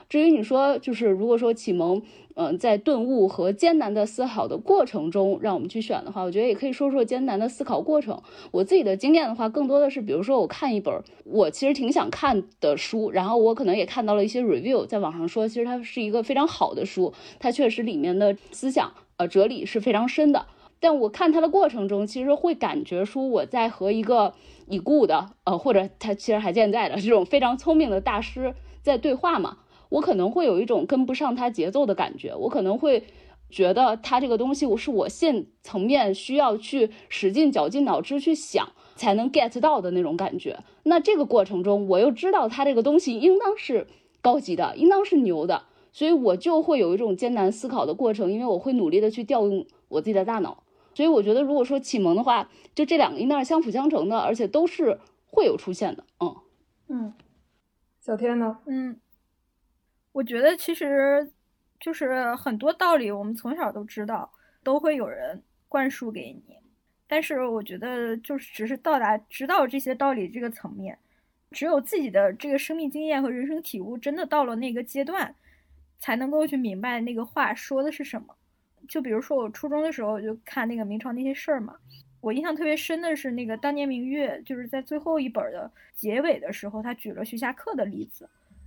[0.08, 2.00] 至于你说，就是如果说启蒙，
[2.34, 8.22] 嗯，在顿悟和艰难的思考的过程中，让我们去选的话，我觉得也可以说说艰难的思考过程。
[8.50, 20.46] 我自己的经验的话，更多的是，比如说我看一本我其实挺想看的书，然后我可能也看到了一些 review，在网上说，其实它是一个非常好的书，它确实里面的思想呃哲理是非常深的。
[20.78, 24.34] 但我看它的过程中，其实会感觉出我在和一个
[24.68, 29.56] 已故的呃，或者他其实还健在的这种非常聪明的大师在对话嘛。
[29.88, 33.04] 我可能会有一种跟不上它节奏的感觉，我可能会
[33.50, 40.58] 觉得它这个东西我是我现层面需要去使劲绞尽脑汁去想才能 get 到的那种感觉。
[40.82, 43.86] 那这个过程中，我又知道它这个东西应当是
[44.20, 50.64] 高级的，应当是牛的，所以我就会有一种艰难思考的过程，因为我会努力的去调用我自己的大脑。
[50.94, 56.04] 所以我觉得，如果说启蒙的话，就这两个应当是相辅相成的，而且都是会有出现的。
[56.20, 56.36] 嗯
[56.88, 57.12] 嗯，
[58.00, 58.58] 小天呢？
[58.66, 58.98] 嗯。
[60.16, 61.30] 我觉得其实
[61.78, 66.56] 就是很多道理我们从小都知道，都会有人灌输给你。
[67.06, 70.96] 但是我觉得，就是只是到达知道这些道理这个层面，
[71.50, 75.34] 只有自己的这个生命经验和人生体悟真的到了那个阶段，
[75.98, 78.34] 才能够去明白那个话说的是什么。
[78.88, 81.76] 就比如说我初中的时候就看那个明朝那些事儿嘛，
[82.22, 88.26] 我印象特别深的是那个当年明月，就是在最后一本的结尾的时候，他举了徐霞客的例子，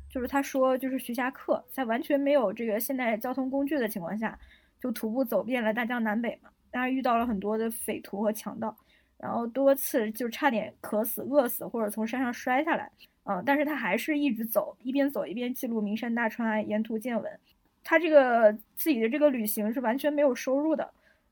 [0.09, 4.37] 就是他说就是徐霞客在完全没有这个现代交通工具的情况下，
[4.81, 6.49] 就徒步走遍了大江南北嘛。
[6.71, 8.75] 当然遇到了很多的匪徒和强盗，
[9.17, 12.91] 然后多次就差点渴死、饿死或者从山上摔下来，
[13.23, 17.39] 嗯，但是他还是一直走，一边走一边记录名山大川、沿途见闻。
[17.83, 20.87] 他这个自己的这个旅行是完全没有收入的，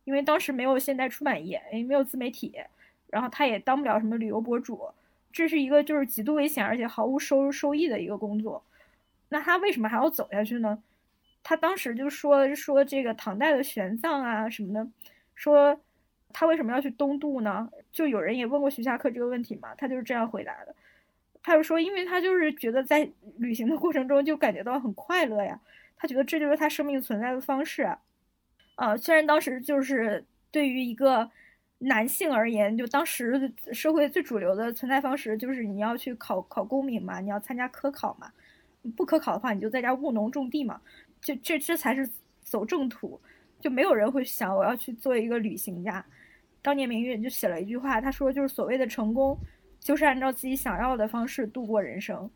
[0.05, 2.55] 因为当时没有现代出版业，也没有自媒体，
[3.09, 4.87] 然后他也当不了什么旅游博主，
[5.31, 8.63] 这是一个就是极度危险而且毫无收入收益的一个工作。
[9.29, 10.81] 那他为什么还要走下去呢？
[11.43, 14.87] 他当时就说说这个唐代的玄奘啊什么的。
[15.35, 15.79] 说
[16.33, 17.69] 他为什么要去东渡呢？
[17.91, 20.75] 就有人也问过徐霞客这个问题嘛，他就是这样回答的。
[21.43, 25.59] 他就说，因为他就是觉得在旅行的过程中就感觉到很快乐呀，
[25.95, 27.95] 他觉得这就是他生命存在的方式。
[28.75, 31.29] 啊，虽然当时就是对于一个
[31.79, 38.31] 男性而言，就当时社会最主流的存在方式就是你要去考考功名嘛，你要参加科考嘛，
[38.95, 40.81] 不科考的话你就在家务农种地嘛，
[41.21, 42.09] 就这这才是
[42.41, 43.19] 走正途。
[43.59, 46.05] 就没有人会想我要去做一个旅行家。
[46.61, 49.35] 当年明月就写了一句话，他说就是所谓的成功，
[49.79, 52.29] 就是按照自己想要的方式度过人生。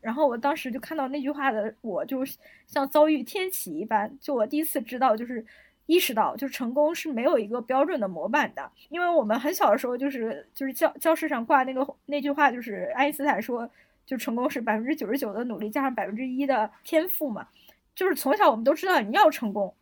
[0.00, 2.24] 然后我当时就看到那句话的，我就
[2.66, 5.44] 像遭遇天启一般，就我第一次知道，就是
[5.86, 8.70] 意识到，就是成功是没有一个标准的模板的。
[8.88, 13.68] 因为我们很小的时候，就是就是教教室上挂那个那句话，就是爱因斯坦说，
[14.06, 17.48] 就成功是百分之九十九的努力加上百分之一的天赋嘛。
[17.94, 19.74] 就是从小我们都知道你要成功。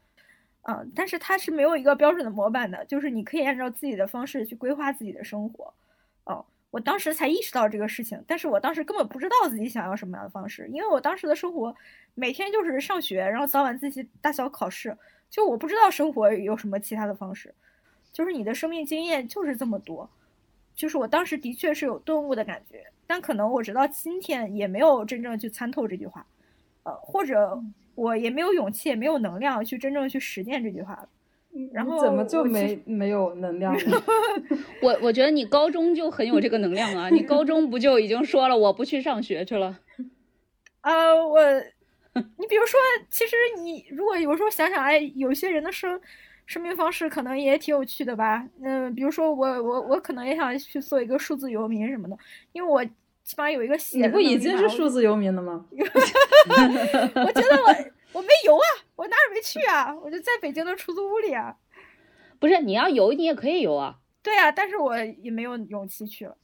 [0.63, 5.73] 嗯，但是它是没有一个标准的模板的，就是你可以按照自己的方式去规划自己的生活。
[6.25, 11.75] 哦，我当时才意识到这个事情，但是我当时根本不知道自己想要什么样的方式，因为我当时的生活
[12.15, 14.95] 每天就是上学，然后早晚自习、大小考试，
[15.31, 17.55] 就我不知道生活有什么其他的方式。
[18.13, 20.11] 就是你的生命经验就是这么多，
[20.75, 26.27] 就是我当时的确是有顿悟的感觉，但可能我直到今天也没有真正去参透这句话，
[26.83, 27.63] 呃，或者。
[27.97, 31.07] 我也没有勇气，也没有能量去真正去实践这句话。
[31.71, 34.03] 然后怎么就没没有能量呢？
[34.81, 37.11] 我我觉得你高中就很有这个能量啊！
[37.11, 39.79] 你高中不就已经说了我不去上学去了？
[40.81, 41.39] 啊， 我，
[42.39, 46.01] 你比如说，其实你如果有时候想想，哎，有些人的生
[46.47, 48.45] 生命方式可能也挺有趣的吧？
[48.63, 52.17] 嗯，比如说我我我可能也想去做一个数字游民什么的，
[52.53, 52.85] 因为我。
[53.23, 55.65] 起码有一个写，你不已经是数字游民了吗？
[55.71, 57.69] 我觉得我
[58.15, 59.95] 我没游啊，我哪儿没去啊？
[60.03, 61.55] 我就在北京的出租屋里啊。
[62.41, 63.99] 不是，你要游你也可以游啊。
[64.21, 66.37] 对啊，但是我也没有勇气去了，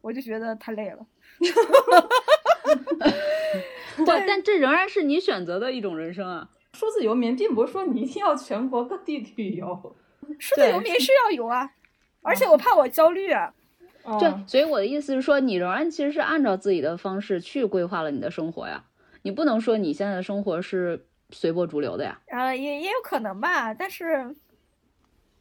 [0.00, 1.06] 我就觉得太累了。
[3.96, 6.48] 不，但这仍然是你选择的一种人生啊。
[6.72, 9.96] 数字游民并不是说你一定要全国各地旅游，
[10.38, 11.70] 数字游民是要游啊，
[12.22, 13.54] 而且我怕我焦虑啊。
[14.18, 18.84] 对，所以我的意思是说，你仍然其实是按照自己的方式去规划了你的生活呀。
[19.22, 22.20] 你不能说你现在的生活是随波逐流的呀。
[22.26, 24.34] 呃，也也有可能吧，但是，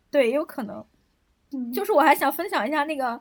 [0.10, 0.86] 对，也有可能。
[1.74, 3.20] 就是我还想分享一下那个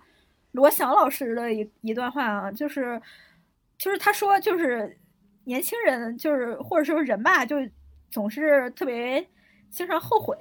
[0.52, 3.02] 罗翔老师的一一段话啊，就是，
[3.76, 4.96] 就是他说，就是
[5.44, 7.56] 年轻人，就是或者说人吧，就
[8.10, 9.26] 总是特别
[9.70, 10.36] 经常后悔。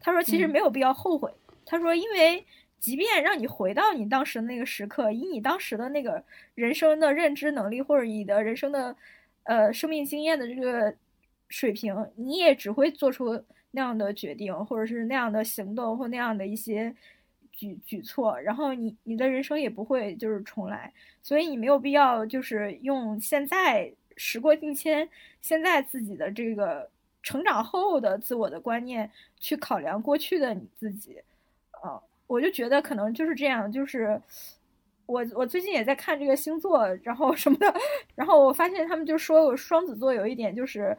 [0.00, 1.32] 他说，其实没有必要后悔。
[1.64, 2.44] 他说，因为。
[2.80, 6.24] 即便让你回到你当时的那个时刻，以你当时的那个
[6.54, 8.96] 人生的认知能力，或者你的人生的，
[9.42, 10.94] 呃，生命经验的这个
[11.50, 16.90] 水平，你也只会做出那样的决定，或者是那样的行动，或那样的一些
[17.52, 20.90] 举举措，然后你你的人生也不会就是重来，
[21.22, 25.08] 所以你没有必要就是用现在时过境迁，
[25.40, 26.86] 现在自己的这个
[27.22, 31.18] 成长后的自我的观念去考量过去的你自己，
[31.70, 31.98] 啊。
[32.26, 34.20] 我就觉得可能就是这样，就是
[35.06, 37.74] 我我最近也在看这个星座，然后什么的，
[38.14, 40.96] 然后我发现他们就说我双子座有一点就是，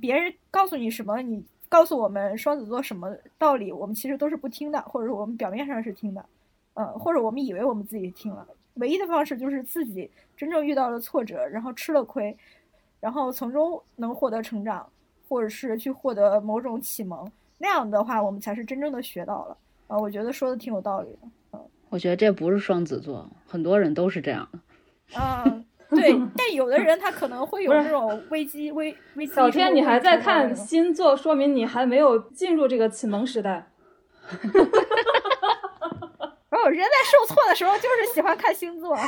[0.00, 6.24] 别人告诉你什么，你告诉我们双子座什么道理，我们其实都是不听的，或者我们表面上是听的，
[6.74, 8.46] 嗯，或者我们以为我们自己听了，
[8.78, 12.36] 唯一的方式就是自己真正遇到了挫折，然后吃了亏，
[13.00, 14.88] 然后从中能获得成长，
[15.28, 19.56] 或者是去获得某种启蒙，那样的话，我们才是真正的学到了。
[19.88, 21.18] 啊，我觉得说的挺有道理的。
[21.52, 25.18] 嗯，我觉得这不是双子座，很多人都是这样的。
[25.18, 25.44] 啊，
[25.88, 29.32] 对，但有的人他可能会有这种危机危危机。
[29.32, 33.66] 小天，你还在看星座，说明你还没有进入这个启蒙时代。
[36.50, 38.96] 哦，人在受挫的时候就是喜欢看星座。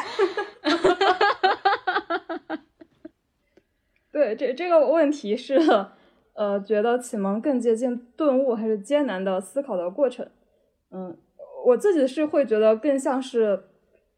[4.12, 5.58] 对，这这个问题是，
[6.34, 10.28] 呃，觉得启蒙更接近顿悟还是艰难的思考的过程？
[10.90, 11.16] 嗯，
[11.64, 13.64] 我自己是会觉得更像是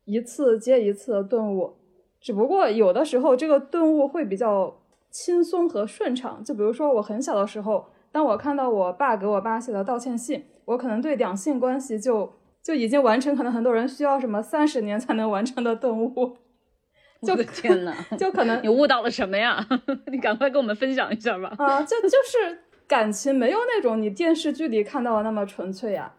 [0.04, 1.76] 一次接一次的顿悟，
[2.20, 6.42] 只不过有的时候这个顿悟会比较轻松和顺畅。
[6.42, 12.32] 就比如说我很小的时候，当我看到我爸给我爸写的道歉信，我可能对两性关系就
[12.62, 16.36] 就已经完成，可能很多人需要什么三十年才能完成的顿悟。
[17.22, 19.64] 我的天呐， 就可能 你悟到了什么呀？
[20.10, 21.54] 你赶快跟我们分享一下吧。
[21.58, 22.58] 啊，就就是
[22.88, 26.12] 感情没有那种你电视剧里看到的那么纯粹呀。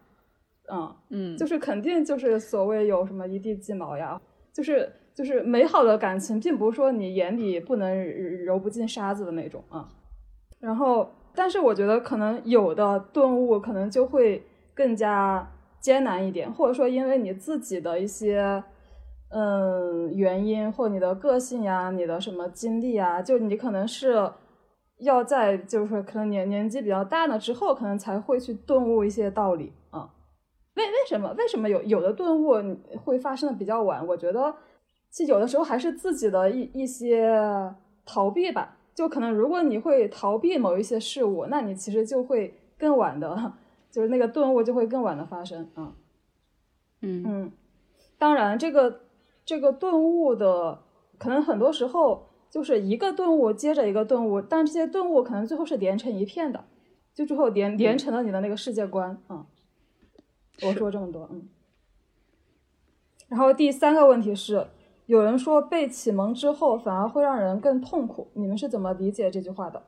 [0.72, 4.20] 嗯嗯，就是肯定就是所谓有什么一地鸡毛呀，
[4.54, 7.94] 就是就是美好的感情，并不是说你眼里不能
[8.46, 9.90] 揉不进沙子的那种啊。
[10.62, 14.42] 然后，但是我觉得可能有的顿悟可能就会
[14.74, 15.46] 更加
[15.84, 18.64] 艰难一点，或者说因为你自己的一些。
[19.36, 24.32] 嗯，原因或你的个性呀，你的什么经历啊，就你可能是
[25.00, 30.08] 要在就是可能年年纪比较大了之后，可能才会去顿悟一些道理啊。
[30.76, 34.06] 为为什么为什么有有的顿悟会发生的比较晚？
[34.06, 34.56] 我觉得
[35.10, 37.36] 其实有的时候还是自己的一一些
[38.06, 38.78] 逃避吧。
[38.94, 43.52] 就可能如果你会逃避某一些事物，那你其实就会更晚的，
[43.94, 45.96] 就是那个顿悟就会更晚的发生啊。
[47.00, 47.52] 嗯嗯，
[48.18, 49.00] 当然这个。
[49.46, 50.84] 这个顿悟的
[51.18, 56.64] 可能很多时候就是一个顿悟接着一个顿悟，但这些顿悟可能最后是连成一片的，
[57.14, 59.46] 就最后连连成了你的那个世界观啊。
[60.62, 61.50] 我说这么多，嗯。
[63.28, 64.66] 然后第三个问题是，
[65.08, 69.84] 有人说被启蒙之后反而会让人更痛苦，你们是怎么理解这句话的？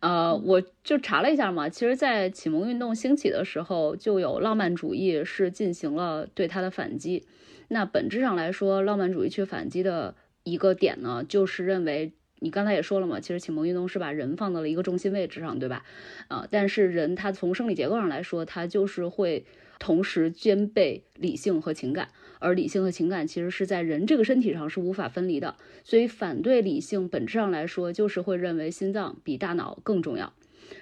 [0.00, 7.26] 呃，我就查了一下嘛，其实，在启蒙运动兴起的时候，就有浪漫主义是进行了对它的反击。
[7.68, 15.84] 那本质上来说，浪漫主义去反击的一个点呢，就是认为你刚才也说了嘛，其实启蒙运动是把人放到了一个中心位置上，对吧？
[16.28, 19.44] 啊，但是人他从生理结构上来说，他就是会
[19.78, 22.08] 同时兼备理性和情感，
[22.38, 30.32] 而理性和情感其实是在人这个身体上是无法分离的，所以反对理性本质上来说，就是会认为心脏比大脑更重要。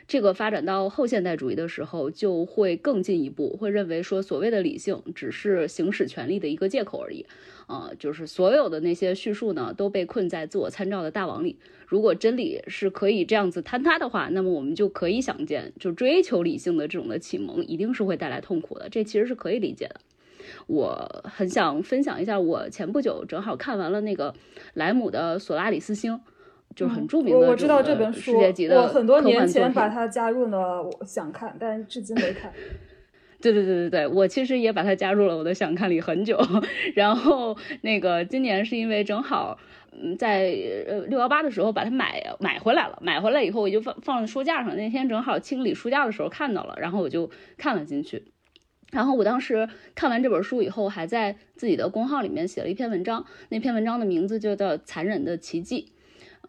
[0.09, 7.27] 这个发展到后现代主义的时候，就会更进一步，会认为说所谓的理性只是行使权利的一个借口而已，
[7.67, 11.57] 啊，就是所有的那些叙述呢都被困在自我参照的大网里。
[11.87, 18.89] 如果真理是可以这样子坍塌的话，那么我们就可以想见，就追求理性的这种的启蒙一定是会带来痛苦的。
[18.89, 20.01] 这其实是可以理解的。
[20.67, 24.35] 我很想分享一下，我前不久正好看完了那个
[24.75, 26.15] 莱姆的《索拉里斯星》。
[26.77, 32.53] 就是很著名的，我知道这本书，世界级的我很多年前把它加入了，我想看，但至今没看。
[33.41, 36.39] 对对对对对，我其实也把它加入了我的想看里很久。
[36.95, 39.59] 然后那个今年是因为正好
[39.93, 40.55] 嗯在
[40.87, 44.77] 呃六幺八的时候把它买买回来了，买回来以后我就放放在书架上。
[44.77, 48.25] 那天正好清理书架的时候看到了，然后我就看了进去。
[48.91, 55.93] 然后我当时看完这本书以后，还在自己的公号里面写了一篇文章，那篇文章的名字就叫《残忍的奇迹》。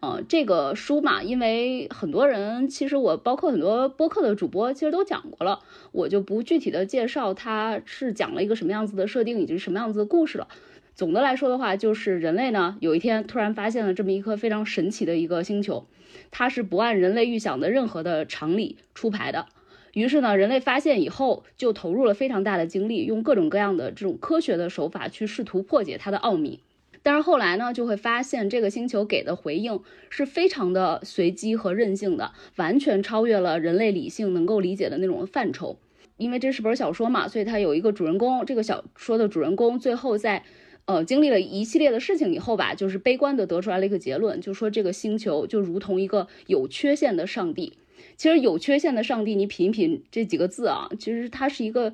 [0.00, 10.46] 呃，这个书嘛，因为很多人，其实我包括很多播客的主播，其实都讲过了，我就不具体的介绍它是讲了一个什么样子的设定以及什么样子的故事了。
[10.94, 15.86] 总的来说的话，就是人类呢，有一天突然发现了这么一颗非常神奇的一个星球，
[16.30, 19.46] 它是不按人类预想的任何的常理出牌的。
[19.94, 26.60] 于是呢，人类发现以后就投入了非常大的精力，用各种各样的这种科学的手法去试图破解它的奥秘。
[27.02, 29.80] 但是后来呢，就会发现这个星球给的回应
[30.10, 35.78] 是非常的随机和任性的，完全超越了人类理性能够理解的那种范畴。
[36.16, 38.44] 因为这是本小说嘛，所以它有一个主人公。
[38.44, 40.42] 这个小说的主人公最后在，
[40.86, 47.78] 呃，经历了一系列的事情以后吧，就是悲观的得出来了一个结论，就说这个星球就如同一个有缺陷的上帝。
[48.16, 51.92] 其实有缺陷的上帝，你品一品这几个字啊，其实它是一个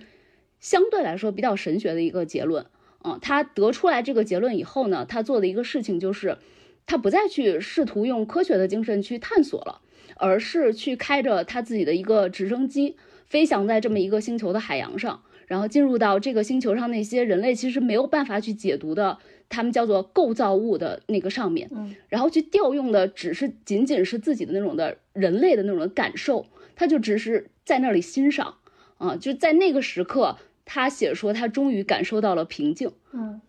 [0.59, 2.65] 相对来说比较神学的一个结论。
[3.07, 6.39] 嗯，他得出来这个结论以后呢，他做的一个事情就是，
[6.87, 9.83] 他不再去试图用科学的精神去探索了，
[10.17, 12.97] 而是去开着他自己的一个直升机，
[13.27, 19.19] 飞翔在这么一个星球的海洋上，然后进入到这个星球上那些人类其实没有办法去解读的，
[19.51, 21.69] 他们叫做构造物的那个上面，
[22.09, 28.55] 然后去调用的只是仅仅是自己的那种的人类的那种感受，他就只是在那里欣赏，
[28.97, 30.39] 啊，就在那个时刻。
[30.65, 32.93] 他写说，他终于感受到了平静。
[33.13, 33.41] 嗯，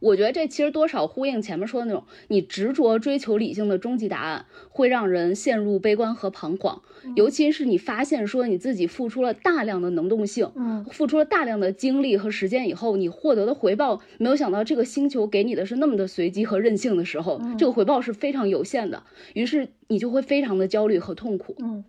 [0.00, 6.82] 我觉得这其实多少呼应前面说的那种，你执着追求理性的终极答案，会让人陷入悲观和彷徨。
[7.14, 19.04] 尤其是你发现说你自己付出了大量的能动性，嗯付出了大量的精力和时间以后，你获得的回报，没有想到这个星球给你的是那么的随机和任性的时候，这个回报是非常有限的，
[19.34, 21.54] 于是你就会非常的焦虑和痛苦。
[21.60, 21.84] 嗯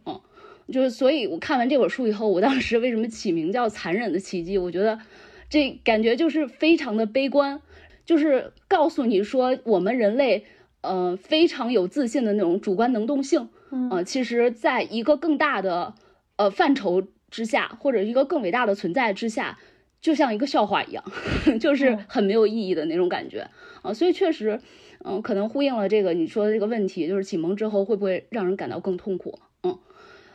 [0.71, 4.57] 就是，所以我看完这本书以后，我当时为什么起名叫《残忍的奇迹》？
[4.61, 4.99] 我觉得
[5.49, 7.61] 这感觉就是非常的悲观，
[8.05, 10.43] 就是告诉你说我们人类，
[10.81, 15.95] 呃，非常有自信的那种主观能动性，嗯呃，其实在一个更大的
[16.35, 17.01] 呃范畴
[17.31, 19.57] 之下，或者一个更伟大的存在之下，
[20.01, 21.03] 就像一个笑话一样，
[21.61, 23.47] 就是嗯很没有意义的那种感觉
[23.83, 24.59] 啊、所以确实，
[25.05, 29.39] 嗯、可能呼应了这个你说的这个问题，就是启蒙之后会不会让人感到更痛苦？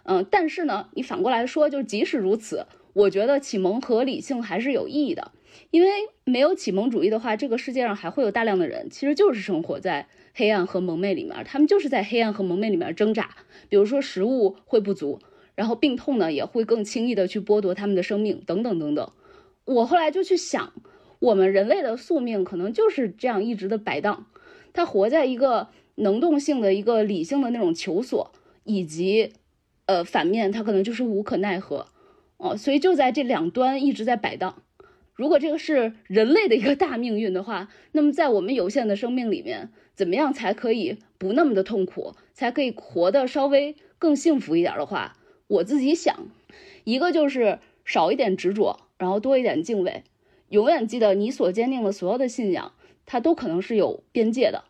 [0.05, 5.33] 嗯，但是呢，你反过来说，就即使如此，我觉得启蒙和理性还是有意义的，
[5.71, 5.89] 因为
[6.25, 13.31] 没有启蒙主义的话，这个世界上还会有大量的人其实就是生活在黑暗和蒙昧里面，他们就是在黑暗和蒙昧里面挣扎，
[13.69, 15.21] 比如说食物会不足，
[15.55, 19.11] 然后病痛呢也会更轻易的去剥夺他们的生命，等等等等。
[19.65, 20.73] 我后来就去想，
[21.21, 24.27] 我们人类的宿命可能就是这样一直的摆荡，
[24.73, 28.33] 他活在一个能动性的一个理性的那种求索，
[28.65, 29.33] 以及
[29.93, 31.87] 呃反面他可能就是无可奈何，
[32.39, 34.63] 哦，所以就在这两端一直在摆荡。
[35.13, 45.19] 如果这个是人类的一个大命运的话，那么在我们有限的生命里面，怎么样才可以不那么的痛苦，才可以活得稍微更幸福一点的话，
[45.49, 46.27] 我自己想，
[46.85, 50.05] 一个就是少一点执着，然后多一点敬畏，
[50.49, 52.73] 永远记得你所坚定的所有的信仰，
[53.05, 54.65] 它都可能是有边界的。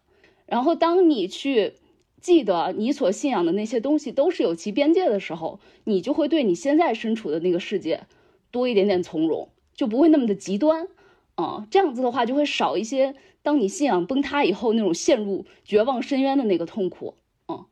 [0.46, 1.74] 然后当你去
[2.22, 8.06] 记得你所信仰的那些东西都是有其边界的时候，你就会对你现在身处的那个世界
[8.50, 10.88] 多一点点从容，就不会那么的极端。
[11.34, 17.14] 啊、这样子的话就会少一些，当你信仰崩塌以后那种陷入绝望深渊的那个痛苦。
[17.48, 17.64] 嗯，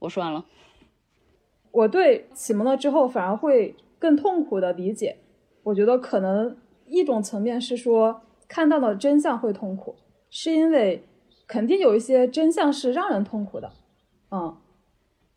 [0.00, 0.44] 我说完了。
[1.70, 5.18] 我对启蒙了之后反而会更痛苦的理解。
[5.62, 9.94] 我觉得可能一种层面是说看到的真相会痛苦，
[10.28, 11.04] 是因为
[11.50, 13.72] 肯定有一些真相是让人痛苦的。
[14.30, 14.56] 嗯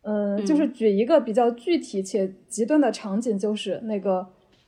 [0.02, 4.24] 嗯，就是举一个比较具体且极端的场景，就是那个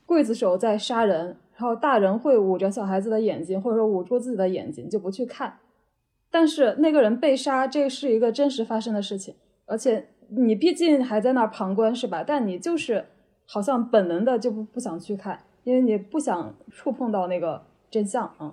[0.08, 5.60] 刽子手在杀人，然后大人会捂着小孩子的眼睛，或者说捂住自己的眼睛就不去看。
[6.32, 9.36] 但是那个人被杀，这是一个真实发生的事情，
[9.66, 12.24] 而且你毕竟还在那儿旁观，是吧？
[12.26, 13.04] 但你就是
[13.46, 18.52] 好像本能的就不不想去看，因为你不想触碰到那个真相啊、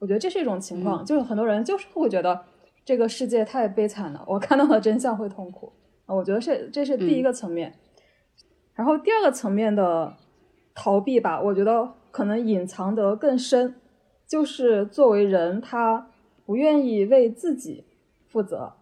[0.00, 2.40] 我觉得这是一种情况，就是很多人就是会觉得
[2.84, 5.72] 这个世界太悲惨了，我看到了真相会痛苦。
[6.06, 6.14] 啊。
[6.14, 7.72] 我觉得是这是第一个层面，
[8.74, 10.14] 然后第二个层面的
[10.74, 13.76] 逃避吧，我觉得可能隐藏得更深，
[14.26, 16.08] 就是作为人他
[16.44, 17.84] 不愿意为自己
[18.26, 18.72] 负责。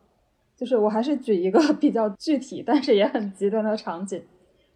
[0.56, 4.22] 就是我还是举一个 比较具体，但是也很极端的场景，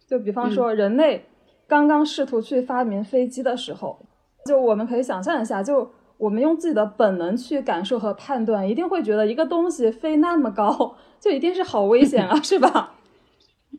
[0.07, 1.25] 就比方说人类
[1.67, 3.99] 刚刚试图去发明飞机的时候，
[4.45, 5.89] 就我们可以想象一下，就
[6.23, 12.95] 我们用自己的本能去感受和判断，一定会觉得一个东西飞那么高，就一定是好危险啊， 是吧？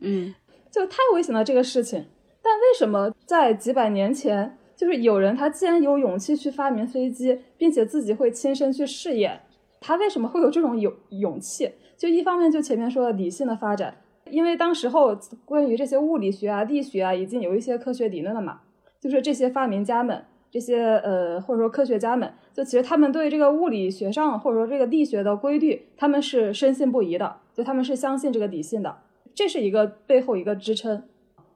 [0.01, 0.35] 嗯
[0.69, 2.05] 就太危险了这个事情。
[2.43, 9.41] 但为什么在几百年前，就是有人他既然有勇气去发明飞机，并且自己会亲身去试验，
[9.81, 11.71] 他为什么会有这种勇勇气？
[11.97, 13.97] 就一方面就前面说的理性的发展，
[14.29, 18.59] 因为当时候关于这些物理学啊、力学啊，已经有一些科学理论了嘛，
[19.01, 20.25] 就是这些发明家们。
[20.55, 28.99] 这些呃，或者说科学家们，就其实他们对这个物理学上或者说这个力学的规律，他们是深信不疑的，就他们是相信这个理性的，
[29.33, 31.03] 这是一个背后一个支撑。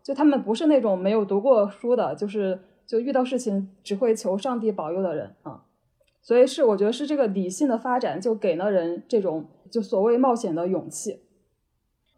[0.03, 5.63] 就他们不是那种没有读过书的，就是就遇到事情只会求上帝保佑的人啊。
[6.21, 11.21] 所以是我觉得是这个理性的发展，就给了人这种就所谓冒险的勇气。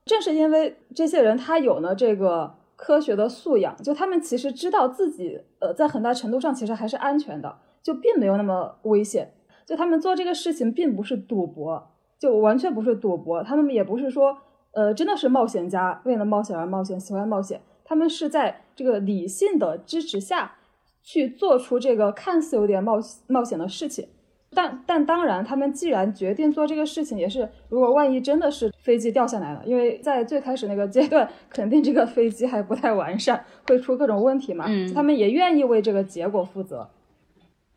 [0.03, 9.31] 正是因为这些人他有了这个科学的素养，就他们其实知道自己呃在很大程度上其实还是安全的，就并没有那么危险。
[9.67, 14.35] 就他们做这个事情并不是赌博，就完全不是赌博，他们也不是说
[14.71, 17.61] 呃真的是冒险家，为了冒险而冒险，喜欢冒险。
[17.85, 20.55] 他们是在这个理性的支持下
[21.03, 24.07] 去做出这个看似有点冒冒险的事情。
[24.53, 34.65] 但但当然，他们既然决定做这个事情，也是如果万一真的是飞机掉下来了，因为在最开始那个阶段，肯定这个飞机还不太完善，会出各种问题嘛。
[34.67, 36.89] 嗯他们也愿意为这个结果负责，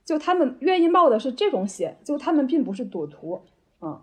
[0.04, 3.42] 就他们愿意冒的是这种险，就他们并不是赌徒，
[3.80, 4.00] 嗯。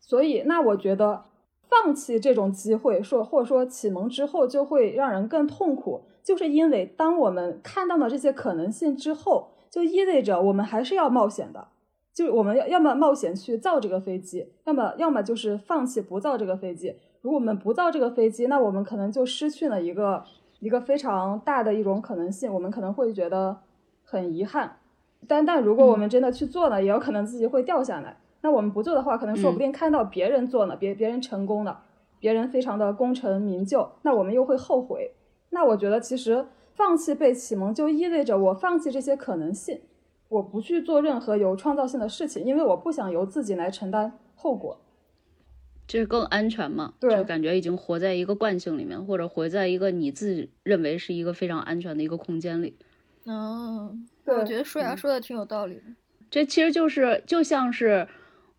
[0.00, 1.26] 所以，那我觉得
[1.68, 11.68] 放弃这种机会，说或者说启蒙之后就会让人更痛苦，就是因为当我们看到了这些可能性之后，就意味着我们还是要冒险的，
[12.12, 16.96] 就是我们要要么冒险去造这个飞机，要么要么就是放弃不造这个飞机。
[17.22, 20.24] 如果我们不造这个飞机，那我们可能就失去了一个
[20.58, 23.58] 一个非常大的一种可能性，我们可能会觉得
[24.02, 24.78] 很遗憾。
[25.28, 28.16] 但但如果我们真的去做呢，也有可能自己会掉下来。
[28.40, 31.82] 那我们不做的话，可能说不定看到别人做了，别别人成功了，
[32.18, 35.12] 别人非常的功成名就，那我们又会后悔。
[35.50, 39.80] 那我觉得其实放弃被启蒙，就意味着我放弃这些可能性，
[40.28, 44.80] 我不去做任何有创造性的事情，因为我不想由自己来承担后果。
[45.86, 52.76] 就是更安全嘛，对就感觉已经活在一个惯性里面，或者活在一个你自己认为是一个非常安全的一个空间里。
[53.26, 55.82] 嗯，对我觉得舒雅说的挺有道理的。
[56.30, 58.06] 这其实就是就像是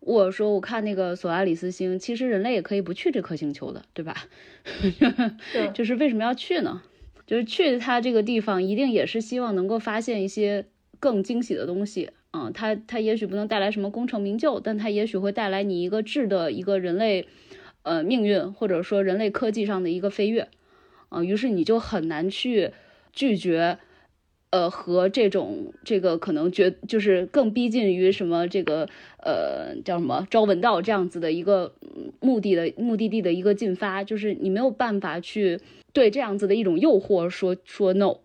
[0.00, 4.14] 我说我看那个索拉里斯星，其实人类也可以不去这颗星球的，对吧？
[5.54, 6.82] 对 就是为什么要去呢？
[7.32, 10.66] 就是去他这个地方，一定也是希望能够发现一些
[11.00, 12.10] 更惊喜的东西。
[12.32, 17.26] 嗯，他他也许不能带来什么功成名就，但他也许会带来你一个质的一个人类，
[17.84, 20.46] 呃，命运或者说人类科技上的一个飞跃。
[21.08, 22.70] 啊、于是你就很难去
[23.14, 23.78] 拒绝，
[24.50, 28.86] 呃，和这种这个可能觉就是更逼近于什么这个
[29.24, 31.74] 呃叫什么朝闻道这样子的一个
[32.20, 35.58] 目的的目的地的一个进发，就是你没有办法去
[35.92, 38.18] 对这样子的一种诱惑说说 no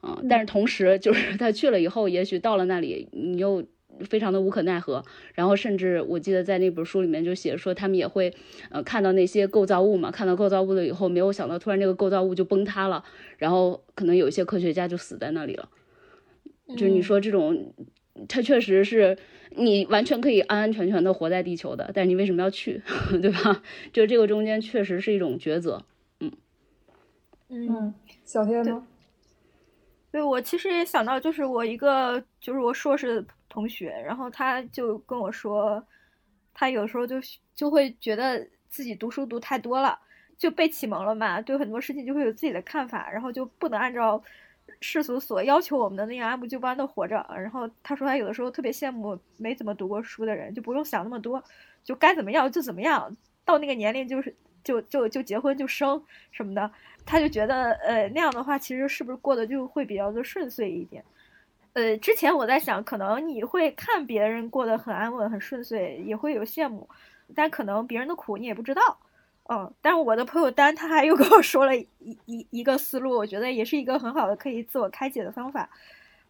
[0.00, 3.64] 啊、但是同时就是 他去了以后，也许到了那里你又
[4.00, 5.04] 非常的无可奈何，
[5.34, 8.34] 然后甚至我记得在那本书里面就写说他们也会
[8.70, 13.04] 呃看到那些构造物嘛，看到构造物了以后，没有想到突然这个构造物就崩塌了，
[13.38, 15.68] 然后可能有一些科学家就死在那里了。
[16.70, 17.72] 就是你说这种，
[18.28, 19.16] 它确实是
[19.50, 22.82] 你完全可以安安全全的活在地球的，但是你为什么要去，
[23.22, 23.62] 对吧？
[23.92, 25.84] 就这个中间确实是一种抉择。
[27.52, 27.94] 嗯，嗯，
[28.24, 28.82] 小天呢？
[30.10, 35.82] 对，我其实也想到，就是我一个就是我硕士的同学，然后他就跟我说，
[36.54, 37.16] 他有时候就
[37.54, 39.98] 就会觉得自己读书读太多了，
[40.38, 44.22] 就被启蒙了嘛，对很多事情就会有自己的看法，然后就不能按照
[44.80, 47.26] 世俗所要求我们的那样按部就班的活着。
[47.34, 51.42] 然后他说他有的时候特别羡慕没怎么读过书的人，就不用想那么多，
[51.84, 56.70] 就该怎么样就怎么样，到那个年龄就是就就就结婚就生什么的。
[57.04, 61.04] 他就觉得，呃，那样的话，其实是不是过得就会比较的顺遂一点？
[61.74, 66.88] 呃，之前我在想，可能你会看别人过得很安稳、很顺遂，也会有羡慕，
[67.34, 68.98] 但可能别人的苦你也不知道，
[69.48, 69.72] 嗯。
[69.80, 71.88] 但是我的朋友丹他还又跟我说了一
[72.26, 75.68] 一一个思路，我觉得也是一个很好的可以自我开解的方法。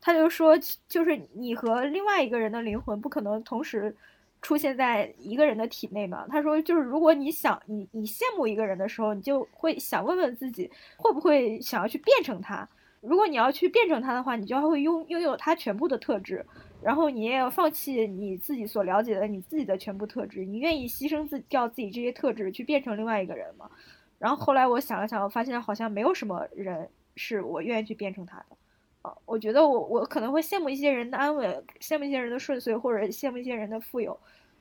[0.01, 0.59] 他就说，
[0.89, 3.95] 就是你和另外一个人的灵魂不可能同时。
[4.43, 6.27] 出现在一个人的体内嘛？
[6.29, 12.69] 他说，就是如果你想你你羡慕一个人的时候，你就会想问问自己，会不会想要去变成他？
[13.01, 16.45] 如果你要去变成他的话，你就会拥拥有他全部的特质，
[16.83, 20.45] 然后你也要放弃你自己所了解的你自己的全部特质。
[20.45, 23.71] 你愿意牺牲自掉自己这些特质去变成另外一个人吗？
[24.19, 28.57] 然后后来我想了想，我发现好像没有什么人是我愿意去变成他的。
[29.03, 34.19] 啊，我觉得我我可能会羡慕一些人的安稳，羡慕一些人的顺遂，或者羡慕一些人的富有，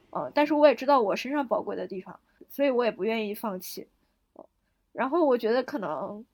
[0.10, 2.20] 呃，但是我也知道我身上宝贵的地方，
[2.50, 3.88] 所以我也不愿意放弃。
[4.92, 6.26] 然后我觉得可能，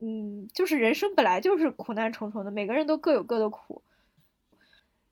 [0.00, 3.82] 嗯，就是人生本来就是苦难重重的，每个人都各有各的苦。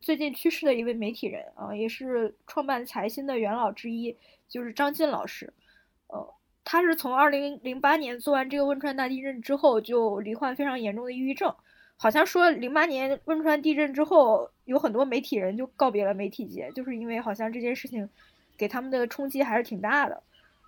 [0.00, 4.16] 最近去世的一位媒体人啊，也是创办财新的元老之一，
[4.48, 5.52] 就是张晋老师，
[6.08, 6.34] 呃。
[6.68, 11.54] 他是从二零零八年做完这个汶川大地震之后，就罹患非常严重的抑郁症。
[11.98, 18.06] 好像说零八年汶川地震之后，有很多媒体人就告别了媒体界，就是因为好像这件事情
[18.56, 20.22] 给他们的冲击还是挺大的，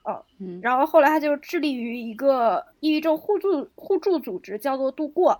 [0.05, 5.39] 哦，嗯，然后后来他就致力于一个抑郁症互助互助组织，叫做度过，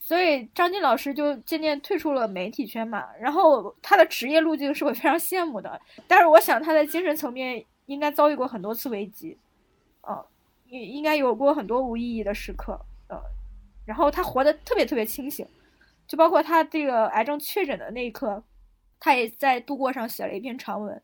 [0.00, 3.06] 所以张晋老师就渐渐退出了媒体圈嘛。
[3.20, 9.38] 然后他的职业路径是我非常羡慕的，但是我想他在精神层面应该遭遇过很多次危机，
[10.00, 10.26] 呃，
[10.68, 13.22] 应应该有过很多无意义的时刻，呃。
[13.88, 15.48] 然后他活得特别特别清醒，
[16.06, 18.44] 就包括他这个癌症确诊的那一刻，
[19.00, 20.94] 他也在度过上写了一篇长文，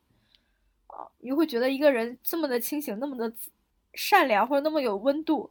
[0.88, 3.32] 啊，你会觉得一个人这么的清醒，那么的
[3.94, 5.50] 善良，或者那么有温度，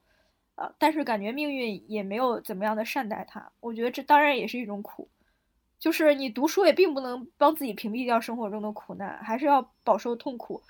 [0.53, 3.51] 啊，但是感觉命运也没有怎么样的善待他。
[3.61, 5.09] 我觉得这当然也是一种苦，
[5.79, 10.61] 就是你读书也并不能帮自己屏蔽掉生活中的苦难，还是要饱受痛苦。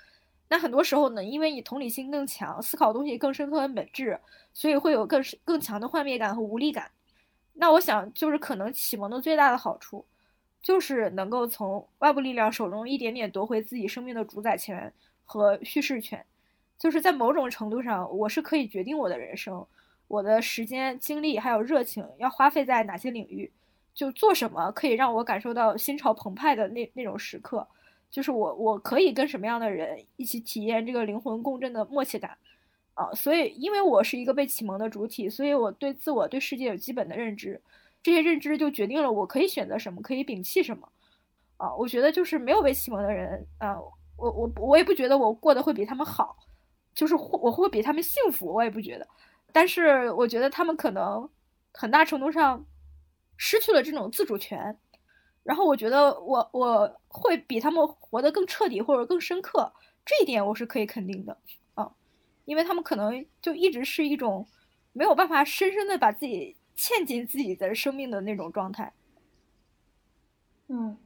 [0.48, 4.20] 那很多时候呢，因为你同理心更强，思考东西更深刻和本质，
[4.52, 6.90] 所以会有更更强的幻灭感和无力感。
[7.54, 10.04] 那我想，就是可能启蒙的最大的好处，
[10.62, 14.92] 就是能够从外部力量手中一点点夺回自己生命的主宰权
[15.24, 16.24] 和叙事权。
[16.76, 19.64] 就是在某种程度上，我是可以决定我的人生，
[20.08, 23.50] 我的时间、精力还有热情要花费在哪些领域，
[23.94, 27.66] 就做什么可以让我感受到心潮澎湃的那那种时刻，
[28.14, 32.38] 就是我我可以跟什么样的人一起体验这个灵魂共振的默契感
[32.94, 33.10] 啊。
[33.12, 37.60] 所以，因为我是一个被启蒙的主体，所以我对自我对世界有基本的认知，
[38.04, 40.88] 这些认知就决定了我可以选择什么，可以摒弃什么
[41.56, 41.74] 啊。
[41.74, 43.76] 我觉得就是没有被启蒙的人啊，
[44.16, 46.36] 我我我也不觉得我过得会比他们好。
[46.94, 49.08] 就是会我会比他们幸福，我也不觉得，
[49.52, 51.28] 但是我觉得他们可能
[51.72, 52.64] 很大程度上
[53.36, 54.78] 失去了这种自主权，
[55.44, 59.72] 然后我觉得我我会比他们活得更彻底或者更深刻，
[60.04, 61.38] 这一点我是可以肯定的
[61.74, 61.92] 啊，
[62.44, 64.48] 因为他们可能就一直是一种
[64.92, 68.92] 没有办法深深的把自己嵌进自己的生命的那种状态。
[70.68, 70.96] 嗯，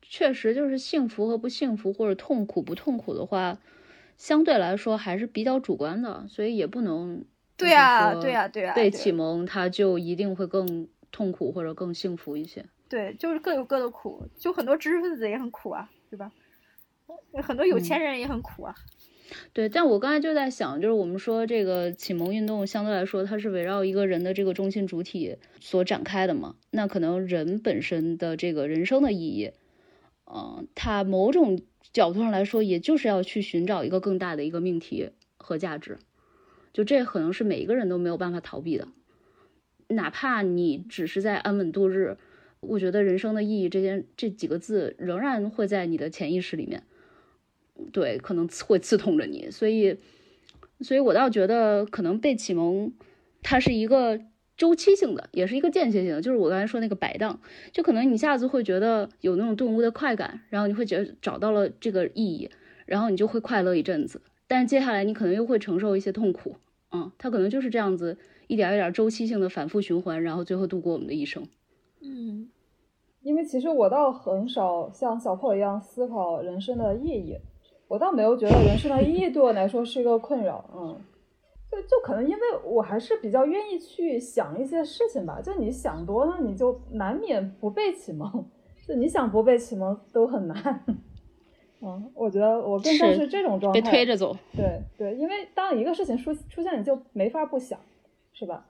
[0.00, 3.58] 确实就是幸福和不幸福，或者痛苦不痛苦的话。
[4.16, 7.22] 相对来说还是比较主观的，所以也不能
[7.54, 12.64] 对呀，对呀，对呀，被启蒙他就一定会更痛苦或者更幸福一些。
[12.88, 16.30] 对，就是各有各的苦，就很多知识分子也很苦啊，对吧？
[17.42, 18.74] 很多有钱人也很苦啊。
[19.52, 29.52] 对，但我刚才就在想，就是我们说这个启蒙运动相对来说它是围绕一个人的这个中心主体所展开的嘛，那可能人本身的这个人生的意义，
[30.26, 31.60] 嗯，它某种。
[31.92, 35.98] 角度上来说，也就是要去寻找一个更大的一个命题和价值，
[36.74, 38.88] 就这可能是每一个人都没有办法逃避的。
[39.88, 42.18] 哪怕你只是在安稳度日，
[42.60, 46.82] 我觉得人生的意义这件这几个字仍然会在你的潜意识里面，
[47.92, 49.50] 对，可能会刺痛着你。
[49.50, 49.98] 所以，
[50.80, 52.92] 所以我倒觉得可能被启蒙，
[53.42, 54.20] 它是一个。
[54.58, 57.38] 周期性的，也是一个间歇性的，就是我刚才说那个摆荡，
[57.72, 62.48] 就可能你一下子会觉得有那种顿悟的快感，然后你会觉得找到了这个意义，
[62.86, 66.56] 然后你就会快乐一阵子，但接下来你可能又会承受一些痛苦，
[66.90, 71.46] 嗯，它可能就是这样子一点一点周期性的反复循环，然后最后度过我们的一生。
[72.00, 72.48] 嗯，
[73.22, 77.36] 因为其实我倒很少像小破一样思考人生的意义，
[77.88, 80.96] 我倒没有觉得人生的意义对我来说是一个困扰，嗯。
[81.68, 88.30] 就就可能因为我还是比较愿意去想一些事情吧，就你想多了，你就难免不被启蒙。
[88.86, 90.84] 就你想不被启蒙都很难。
[91.82, 94.34] 嗯，我觉得我更像是这种状态，被推着走。
[94.56, 97.76] 对对，因为当一个事情出出现，你就没法不想，
[98.32, 98.64] 是吧？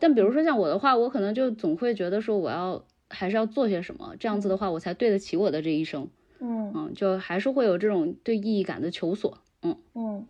[0.00, 6.08] 但比如说像我的话，我可能就总会觉得说，我要还是要做些什么，这样子的话，我才对得起我的这一生。
[6.40, 9.38] 嗯嗯，就还是会有这种对意义感的求索。
[9.62, 10.26] 嗯嗯。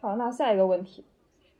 [0.00, 1.02] 好，那下一个问题，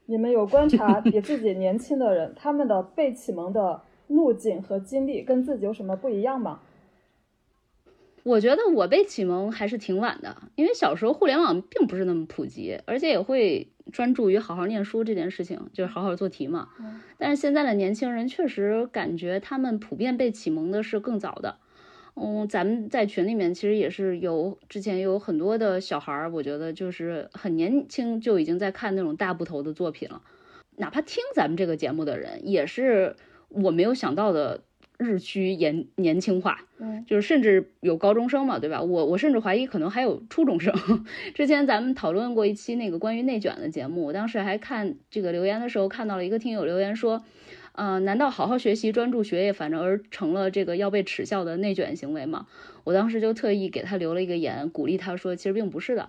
[0.05, 6.61] 你们有观察 比自己年轻的人，他们的被启蒙的路径和经历跟自己有什么不一样吗？
[8.27, 16.70] 我觉得我被启蒙还是挺晚的，因为小时候互联网并不是那么普及，而且也会专注于好好念书这件事情，就是好好做题嘛。
[17.18, 21.59] 但是现在的年轻人确实感觉他们普遍被启蒙的是更早的。
[22.16, 30.20] 嗯，咱们在群里面其实也是有，之前有很多的小孩儿，我觉得就是很年轻就已经在看那种大部头的作品了。
[30.77, 33.14] 哪怕听咱们这个节目的人，也是
[33.51, 34.62] 我没有想到的
[34.99, 36.61] 日趋年年轻化。
[36.78, 38.82] 嗯，就是甚至有高中生嘛，对吧？
[38.82, 40.74] 我我甚至怀疑可能还有初中生。
[41.34, 47.24] 之前咱们讨论过一期那个关于内卷的节目，我当时还看这个留言的时候，看到了一个听友留言说。
[47.78, 52.47] 呃，难道好好学习、专注学业，反正而成了这个要被耻笑的内卷行为吗？
[52.84, 56.09] 我当时就特意给他留了一个言，鼓励他说，其实并不是的。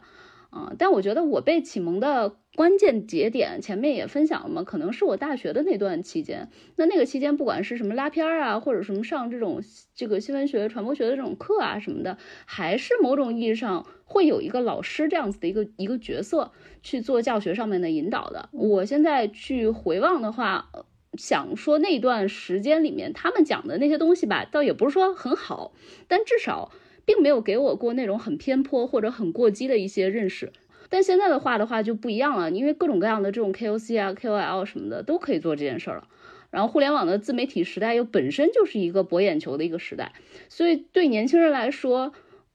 [0.50, 6.50] 啊，但我觉得我被启蒙的关键节点，前面也分享了嘛，可能是我大学的那段期间。
[6.76, 9.62] 那那个期间，不管是什么拉片儿啊，或者什么上这种
[9.94, 16.52] 这个新闻学、传播学的这种课啊什么的，还是某种意义上会有一个老师这样子的一个一个角色
[16.82, 18.50] 去做教学上面的引导的。
[18.52, 20.70] 我现在去回望的话。
[21.18, 25.74] 想说那段时间里面，他们讲的那些东西吧，倒也不是说很好，
[26.08, 26.72] 但至少
[27.06, 30.52] 并没有给我过那种很偏颇或者很过激的一些认识。
[30.90, 36.08] 但现在的话的话就不一样了，因为各种各样的这种 KOC 啊、KOL 什么的都可以做这件事儿了。
[36.50, 40.14] 然后互联网的自媒体时代又本身就是一个博眼球的一个时代，
[40.50, 42.14] 所以对年轻人来说，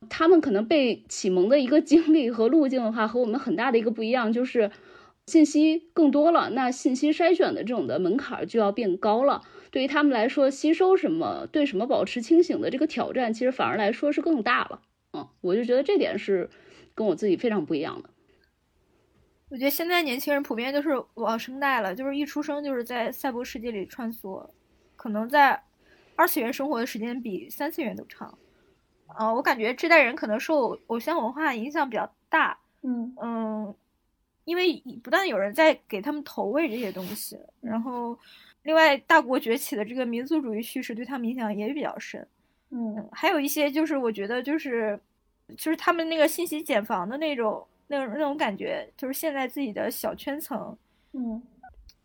[0.08, 4.70] 他们可能被启蒙的一个经历和路径的话，和我们很大的一个不一样就是。
[5.28, 9.42] 信息更多了，那信息筛选的这种的门槛就要变高了。
[9.70, 14.80] 对于他们来说，吸收什么，对什么保持清醒的这个挑战，其实反而来说是更大了。
[15.16, 16.50] 嗯，我就觉得这点是
[16.96, 18.10] 跟我自己非常不一样的。
[19.52, 24.48] 我觉得现在年轻人普遍都是网生代了，就是一出生就是在赛博世界里穿梭，
[24.96, 25.62] 可能在
[26.16, 28.38] 二次元生活的时间比三次元都长。
[29.08, 32.58] 啊，我感觉这代人可能受偶像文化影响比较大。
[32.80, 33.74] 嗯嗯。
[34.44, 38.18] 因为不断有人在给他们投喂这些东西，然后
[38.62, 42.26] 另外，大国崛起的这个民族主义叙事对他们影响也比较深。
[42.70, 44.98] 嗯还有一些就是我觉得就是
[45.56, 50.74] 就是他们那个信息茧房的那种那种那种感觉，就是现在自己的小圈层
[51.12, 51.40] 嗯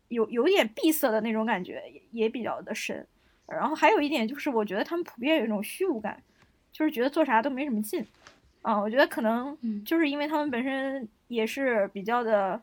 [0.08, 3.06] 有有一点闭塞的那种感觉，也也比较的深。
[3.46, 6.22] 然后还有一点就是，我觉得他们普遍有一种虚无感，
[6.70, 8.06] 就是觉得做啥都没什么劲。
[8.60, 12.60] 啊，我觉得可能嗯就是因为他们本身也是比较的，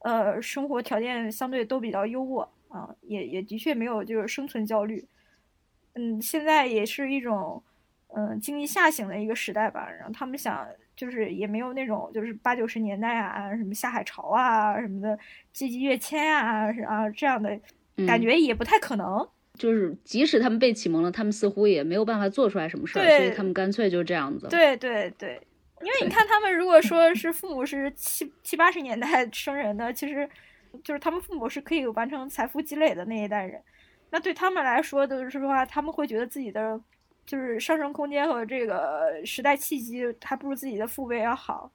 [0.00, 5.06] 呃，生活条件相对都比较优渥啊，也也的确没有就是生存焦虑。
[5.94, 7.62] 嗯，现在也是一种，
[8.08, 9.88] 嗯、经济下行的一个时代吧。
[9.88, 10.66] 然后他们想，
[10.96, 15.16] 就是也没有那种就是八九十年代啊，什么下海潮啊什么的，
[15.52, 17.50] 阶级跃迁啊，是啊这样的
[18.06, 19.28] 感嗯觉也不太可能。
[19.54, 24.46] 就是即使他们被启蒙了，他们似乎也没有办法做出来什么事儿，对所以他们干脆就这样子。
[24.48, 25.40] 对对对，
[25.80, 30.28] 因为你看他们如果说是父母是七七八十年代生人的，其实
[30.84, 33.58] 就是他们父母是可以完成财富积累的那一代人，
[34.10, 36.78] 那对他们来说就是话，他们会觉得自己的
[37.26, 41.70] 就是上升空间和这个时代契机还不如自己的父辈要好，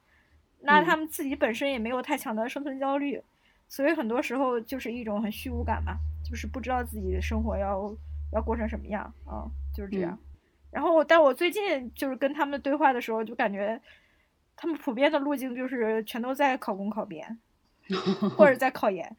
[0.62, 3.22] 那嗯他们自己本身也没有太强的生存焦虑，
[3.68, 5.98] 所以很多时候就是一种很虚无感嘛，
[6.28, 7.94] 就是不知道自己的生活要
[8.34, 9.46] 要过成什么样啊、
[9.76, 10.12] 就是这样。
[10.14, 10.26] 嗯
[10.72, 13.78] 然后，但我最近就是跟他们对话的时候，就感觉
[14.56, 17.38] 他们普遍的路径就是全都在考公考编，
[18.38, 19.18] 或者在考研。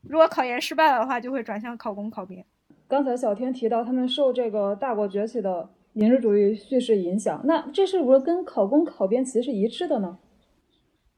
[0.00, 2.46] 如果考研失败了的话，就会转向考公考编。
[2.88, 10.18] 刚才小天提到他们受这个大国崛起的民主主义叙事影响，那这是不是跟考公考编其实是一致的呢？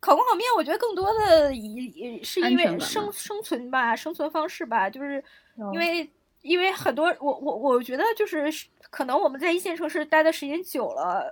[0.00, 5.22] 考公考编，我觉得更多的也也是因为生生存吧，生存方式吧，就是
[5.56, 6.08] 哦因为
[6.42, 8.48] 因为很多我我我觉得就是
[8.90, 11.30] 可能我们在一线城市待的时间久了，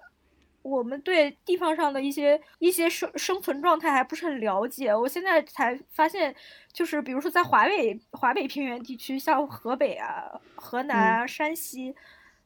[0.68, 4.94] 我们对地方上的一些一些生生存状态还不是很了解。
[4.94, 6.34] 我现在才发现，
[6.72, 11.94] 就是比如说在华北华北平原地区，像河北啊、河南啊、山西、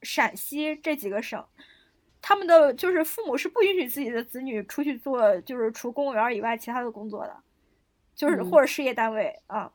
[0.03, 1.43] 陕西这几个省。
[2.23, 7.35] 他们的就是父母是不允许自己的子女出去做，就是除公务员以外其他的工作的，
[8.15, 9.73] 就是嗯或者事业单位啊。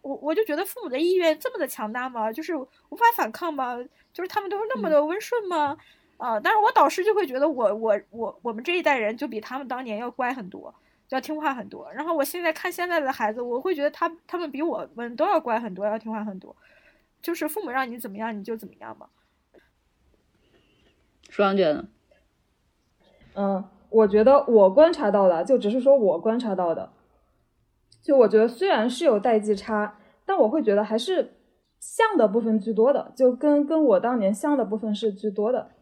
[0.00, 2.30] 我我就觉得父母的意愿这么的强大吗？
[2.30, 3.76] 就是无法反抗吗？
[4.12, 5.76] 就是他们都是那么的温顺吗？
[6.24, 10.74] 啊，但是我导师就会觉得我我我我们这一代人就比他们当年要乖很多，
[11.10, 11.86] 要听话很多。
[11.92, 16.56] 然后我现在看现在的孩子，我会觉得他他们比我们都要乖很多，要听话很多。
[17.20, 19.08] 就是父母让你怎么样你就怎么样嘛。
[21.28, 21.84] 舒阳觉得，
[23.34, 26.90] 嗯，我觉得我观察到的，就只是说我观察到的，
[28.02, 31.34] 就我觉得虽然是有代际差，但我会觉得还是
[31.78, 35.72] 像的部分居多的，就跟跟我当年像的部分是居多的。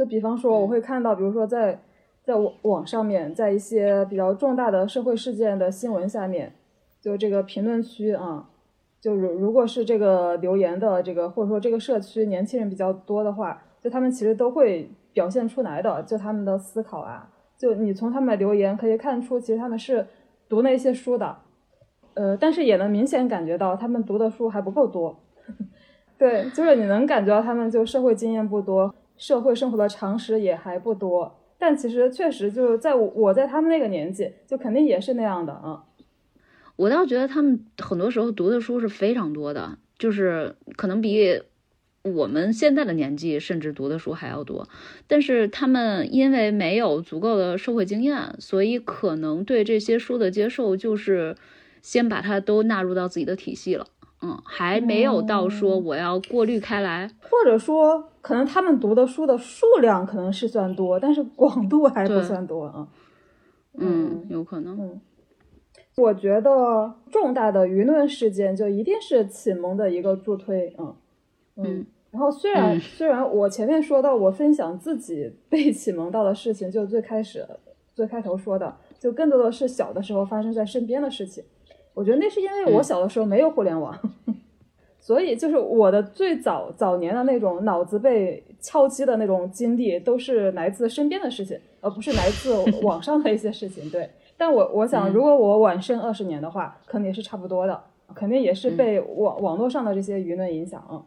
[0.00, 1.78] 就比方说，我会看到，比如说在
[2.24, 6.54] 在网网上面，在一些比较重大的社会事件的新闻下面，
[7.02, 8.48] 就这个评论区啊，
[8.98, 17.28] 就如如果是这个留言的这个或者说这个社区年轻人比较多的话，就他们其实都会表现出来的，就他们的思考啊，
[17.58, 20.06] 就你从他们的留言可以看出，其实他们是
[20.48, 21.36] 读那些书的，
[22.14, 25.14] 呃，但是也能明显感觉到他们读的书还不够多。
[26.16, 31.36] 对，就是你能感觉到他们就社会经验不多，社会生活的常识也还不多。
[31.58, 35.84] 但其实确实就是在我我在他们那个年纪，就肯定也是那样的啊。
[36.76, 41.42] 我倒觉得他们很多时候读的书是非常多的，就是可能比
[42.02, 44.66] 我们现在的年纪甚至读的书还要多。
[45.06, 51.36] 但是他们因为没有足够的社会经验，所以可能对这些书的接受就是
[51.82, 53.86] 先把它都纳入到自己的体系了。
[54.22, 57.10] 嗯，还没有到说我要过滤开来。
[57.22, 62.88] 或者说，可能他们读的书的数量可能是算多，但是广度还不算多啊。
[63.78, 64.78] 嗯，有可能。
[64.78, 65.00] 嗯，
[65.96, 70.94] 我觉得重大的舆论事件就一定是启蒙的一个助推，嗯
[71.56, 71.86] 嗯。
[72.10, 77.46] 然后虽然、嗯虽然我前面说到我分享自己被启蒙到的事情，就最开始
[77.94, 81.42] 最开头说的，就更多的是小的时候发生在身边的事情。
[82.00, 83.94] 我觉得那是因为我嗯小的时候没有互联网，
[84.98, 93.90] 所以就是我的最早早年的那种脑子被敲击的那种经历，都是来自身边的事情，而不是来自 网上的一些事情。
[93.90, 97.78] 对，但我我想，嗯如果我晚生二十年的话，肯定也是差不多的，
[98.14, 100.82] 肯定也是被网网络上的这些舆论影响。
[100.90, 101.04] 嗯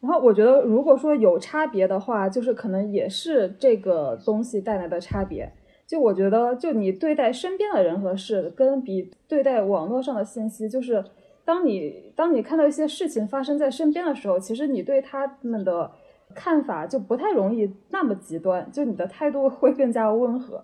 [0.00, 5.50] 然后我觉得，如果说有差别的话，就是可能也是这个东西带来的差别。
[5.88, 11.02] 就我觉得，就你对待身边的人和事，跟比对待网络上的信息，就是
[11.46, 15.90] 当你当你看到一些事情发生在身边的时候，其实你对他们的
[16.34, 20.62] 看法就不太容易那么极端，就你的态度会更加温和。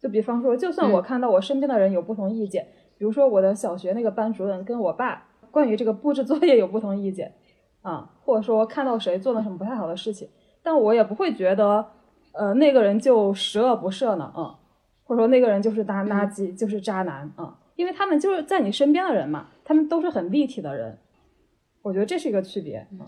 [0.00, 2.66] 就比方说，就算我嗯看到我身边的人有不同意见，
[2.98, 7.32] 比如说我的小学那个班主任跟我爸关于这个布置作业有不同意见
[7.82, 10.28] 啊，或者说看到谁做了什么不太好的事情，
[10.64, 11.86] 但我也不会觉得
[12.32, 14.58] 呃那个人就十恶不赦呢啊，
[15.04, 20.98] 或者说那个人就是垃垃圾，就是渣男啊，因为他们就是在你身边的人嘛，他们都是很立体的人，
[21.82, 23.04] 我觉得这是一个区别啊。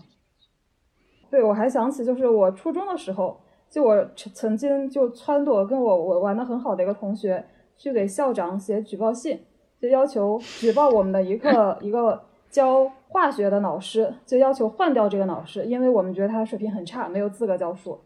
[1.29, 3.39] 对，我还想起就是我初中的时候，
[3.69, 7.43] 就我曾曾经就撺掇跟我我玩的很好的一个同学
[7.75, 9.39] 去给校长写举报信，
[9.81, 17.99] 就要求举报我们的一个 一个教化学的老师，就要求换掉这个老师，因为我们觉得他水平很差，没有资格教书。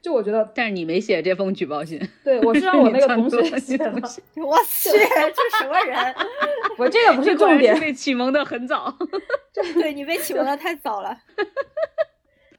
[0.00, 3.90] 就我觉得，但是你没写这封举报信，对我是让我 那个同学写的。
[3.90, 6.14] 我去，这什么人？
[6.78, 8.94] 我这个不是重点，被启蒙的很早。
[9.74, 11.16] 对你被启蒙的太早了。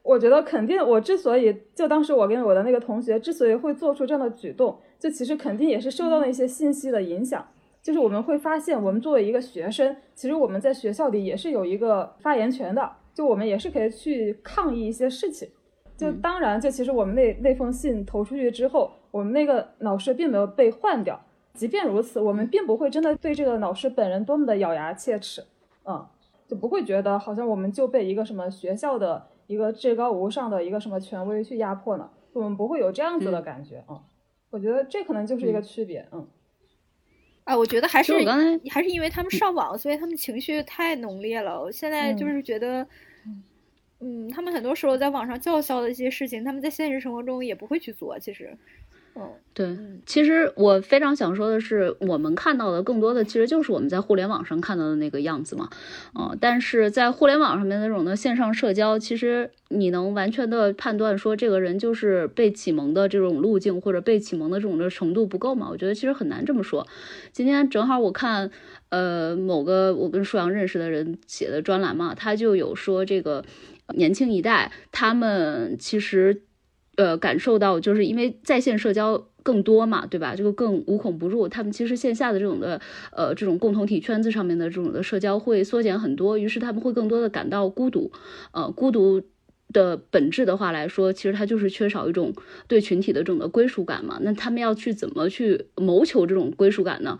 [0.02, 7.46] 我觉得肯定，我之所以就当时我跟我的那个同学之所以会做出这样的举动，就其实肯定也是受到了一些信息的影响。
[7.82, 15.48] 就是我们会发现，我们作为一个学生，其实我们在学校里也是有一个发言权的，就我们也是可以去抗议一些事情。
[16.00, 21.20] 就当然，就其实我们那那封信投出去之后，我们那个老师并没有被换掉。
[21.54, 25.44] 即便如此，我们并不会真的对这个老师本人多么的咬牙切齿，
[25.84, 26.06] 嗯，
[26.48, 29.26] 就不会觉得好像我们就被一个什么学校的。
[29.50, 32.08] 一个至高无上的一个什么权威去压迫呢？
[32.34, 34.00] 我们不会有这样子的感觉啊！
[34.50, 36.24] 我觉得这可能就是一个区别，嗯。
[37.42, 41.60] 啊，我觉得还是刚才还是因为他们上网，所以他们情绪太浓烈了。
[41.60, 42.86] 我现在就是觉得，
[44.00, 48.18] 嗯，他们很多时候在网上叫嚣的一些事情，他们在现实生活中也不会去做。
[48.18, 48.56] 其实。
[49.16, 49.76] 嗯对，
[50.06, 55.68] 其实我非常想说的是，我们看到的更多的其实就是我们在互联网上看到的那个样子嘛，
[56.16, 65.68] 嗯，但是在互联网上面那种的线上社交，其实你能完全的判断说这个人就是被启蒙的这种路径或者被启蒙的这种的程度不够嘛？
[65.68, 66.86] 我觉得其实很难这么说。
[67.32, 68.48] 今天正好我看，
[68.90, 73.44] 呃，某个我跟舒阳认识的人写的专栏嘛，他就有说这个
[73.94, 76.42] 年轻一代他们其实。
[76.96, 80.34] 呃，感受到就是因为在线社交更多嘛，对吧？
[80.36, 81.48] 这个更无孔不入。
[81.48, 82.78] 他们其实线下的这种的
[83.12, 88.12] 呃这种共同体圈子上面的这种的社交会缩减很多，于是他们会更多的感到孤独。
[88.52, 89.22] 呃，孤独
[89.72, 92.32] 的本质的话来说，其实它就是缺少一种
[92.66, 94.18] 对群体的这种的归属感嘛。
[94.22, 97.18] 那他们要去怎么去谋求这种归属感呢？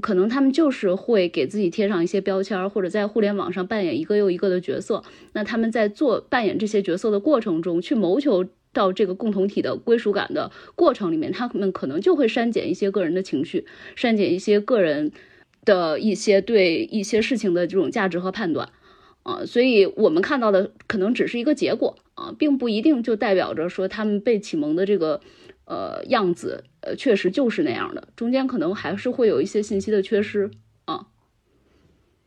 [0.00, 5.02] 可能他们就是会给自己贴上一些标签，或者在互联网上扮演一个又一个的角色。
[5.32, 8.46] 那他们在做扮演这些角色的过程中，去谋求。
[8.72, 15.10] 到这个共同体的归属感的过程里面，他们可能就会删减一些个人的情绪，删减一些个人
[15.64, 18.68] 的一些对一些事情的这种价值和判断，
[19.22, 25.20] 啊，所以我们看到的可能只是一个结果啊，并不一定就代表着说他们被启蒙的这个
[25.66, 30.50] 呃样子，呃，确实就是那样的，中间可能还是会有一些信息的缺失
[30.86, 31.06] 啊。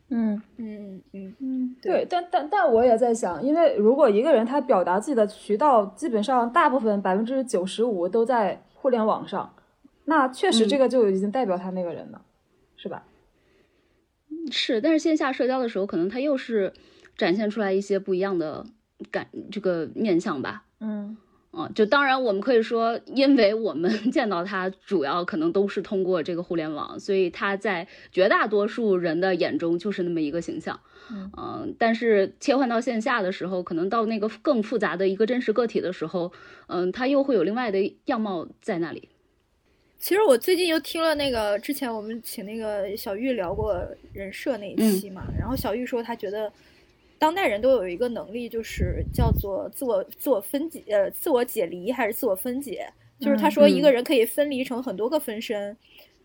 [0.10, 9.52] 嗯嗯嗯嗯，对，但但但我也在想，因为如果一个人他表达自己的渠道基本上大部分百分之九十五都在互联网上，
[10.06, 12.22] 那确实这个就已经代表他那个人了，
[12.76, 13.04] 是吧？
[14.52, 16.74] 是，但是线下社交的时候，可能他又是
[17.18, 18.66] 展现出来一些不一样的
[19.12, 20.64] 感这个面相吧。
[20.80, 21.18] 嗯。
[21.52, 30.80] 啊，就当然我们可以说，因为我们 见到他主要可能都是通过这个互联网，所以他在绝大多数人的眼中就是那么一个形象。
[31.12, 36.34] 嗯，但是切换到线下的时候，可能到那个更复杂的一个真实个体的时候，
[36.66, 39.10] 嗯，他又会有另外的样貌在那里。
[40.04, 43.74] 其实我最近又听了那个之前我们请那个小玉聊过
[44.12, 46.52] 人设那一期嘛，然后小玉说她觉得。
[47.18, 52.86] 当代人都有一个能力，就是叫做自我自我分解，呃，自我解离还是自我分解？
[53.18, 55.74] 就是他说一个人可以分离成很多个分身，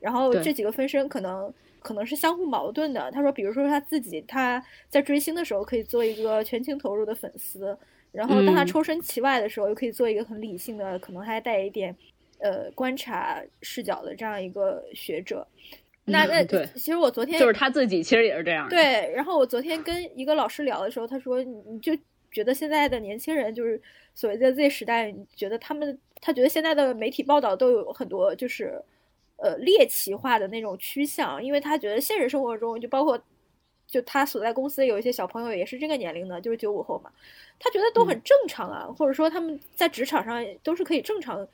[0.01, 3.09] 然后这几个分身可能可能是相互矛盾的。
[3.13, 7.79] 他说，比如说他自己他在追星的时候可以做一个全情投入的粉丝，
[8.11, 11.95] 然后当他抽身其外的时候又可以做一个很理性的，可能还带一点
[12.39, 15.47] 呃观察视角的这样一个学者。
[16.11, 18.67] 那那对，其实我昨天就是他自己，其实也是这样。
[18.71, 21.95] 对，然后我昨天跟一个老师聊的时候，他说，你你就
[22.31, 23.79] 觉得现在的年轻人就是
[24.15, 28.83] 所谓的 Z 时代，你觉得他们，他觉得现在的媒体报道都有很多就是
[29.37, 33.23] 呃猎奇化的那种趋向，因为他觉得现实生活中就包括
[33.87, 37.11] 就他所在公司有一些小朋友也是这个年龄的，就是九五后嘛，
[37.59, 41.47] 他觉得都很正常啊，或者说他们在职场上都是可以正常。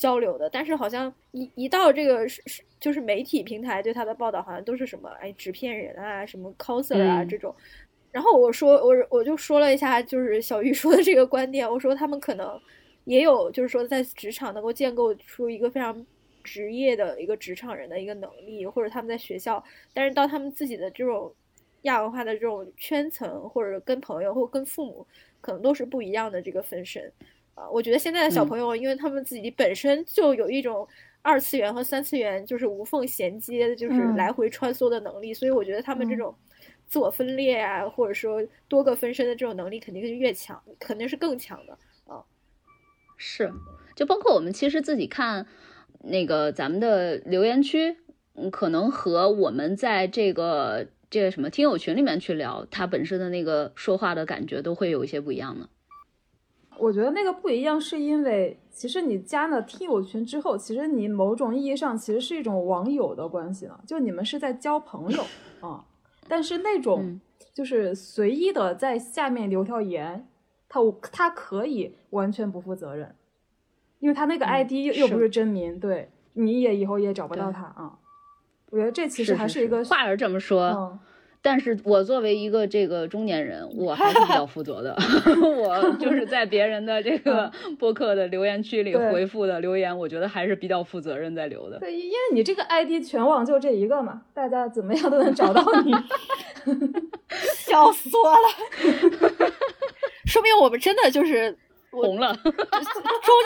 [0.00, 7.54] 交流的，但是好像一一到这个是是就是媒体平台对他的报道，好像都是什么哎纸片人啊，什么 coser 啊这种。
[8.10, 12.58] 然后我说我我就说了一下，就是小玉说的这个观点，我说他们可能
[13.04, 16.06] 也有，就是说在职场能够建构出一个非常
[16.42, 21.30] 职业的一个职场人的一个能力，或者他们在学校，但是到他们自己的这种
[21.82, 25.06] 亚文化的这种圈层，或者跟朋友或跟父母，
[25.42, 27.12] 可能都是不一样的这个分身。
[27.60, 30.88] 啊，我觉得现在的小朋友，因为他们自己本身就有一种
[31.20, 36.34] 二次元和三次元就是无缝衔接，就是来回穿梭的能力，所以我觉得他们这种
[36.86, 42.24] 自我分裂啊，或者说多个分身的这种能力，肯定是越强，肯定是更强的啊。
[43.18, 43.52] 是，
[43.94, 45.46] 就包括我们其实自己看
[46.02, 47.98] 那个咱们的留言区，
[48.34, 55.68] 嗯，可能和我们在这个这个什么听友群里面去聊，他本身的那个说话的感觉都会有一些不一样的。
[56.80, 65.22] 我觉得那个不一样，是因为其实你加了听友群之后，其实你某种意义上其实是一种网友的关系了，就你们是在交朋友
[65.60, 65.84] 啊。
[66.26, 67.20] 但是那种
[67.52, 70.26] 就是随意的在下面留条言，
[70.68, 70.80] 他
[71.12, 73.14] 他可以完全不负责任，
[73.98, 77.98] 因为他那个 ID 又又不是真名，对，你也以后也找不到他啊。
[78.70, 80.98] 我觉得这其实还是一个话是这么说。
[81.42, 84.94] 但是我作为一个这个中年人，我还是比较负责的。
[85.56, 91.78] 我就是在别人的这个播客的留言区里回复的留言，我觉得还是比较负责任在留的。
[91.78, 95.92] 对，因为你这个 ID 全网就这一个嘛，大家怎么样都能找到你。
[97.54, 99.50] 笑死我了！
[100.26, 101.56] 说明我们真的就是
[101.90, 102.36] 红了。
[102.36, 102.52] 中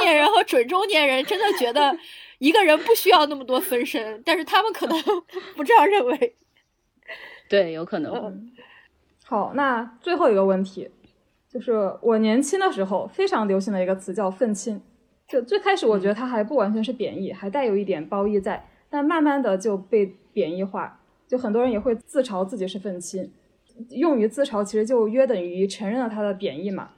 [0.02, 1.96] 年人和准中年人真的觉得
[2.38, 4.98] 一个人不需要那么多分身，但是他们可能
[5.54, 6.34] 不这样认为。
[7.48, 8.50] 对，有可能。
[9.24, 10.90] 好，那最后一个问题，
[11.48, 11.72] 就是
[12.02, 14.80] 我年轻的时候非常流行的一个词叫“愤青”。
[15.26, 23.32] 就最开始我觉得它还不完全是贬义，还带有一点褒义在，但慢慢的就被贬义化，就很多人也会自嘲自己是愤青。
[23.90, 26.90] 用于自嘲，其实就约等于承认了它的贬义嘛。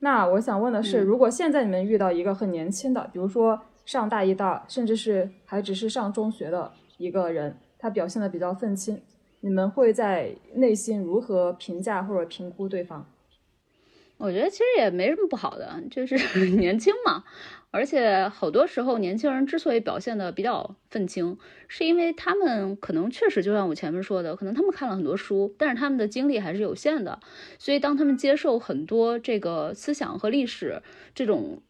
[0.00, 9.00] 那我想问的是，如果现在你们遇到一个很年轻的，比如说上大一、大，甚至是还只是上中学的一个人，他表现的比较愤青。
[9.44, 13.04] 你们会在内心如何评价或者评估对方？
[14.16, 16.16] 我觉得其实也没什么不好的，就是
[16.56, 17.24] 年轻嘛。
[17.72, 21.36] 而且好多时候，年轻人之所以表现的比较愤青，
[21.66, 27.18] 是因为他们可能确实就像我前面说的，可能他们看了很多书，但是他们的精力还是有限的。
[27.58, 30.82] 所以当他们接受很多这个思想和历史
[31.14, 31.62] 这种。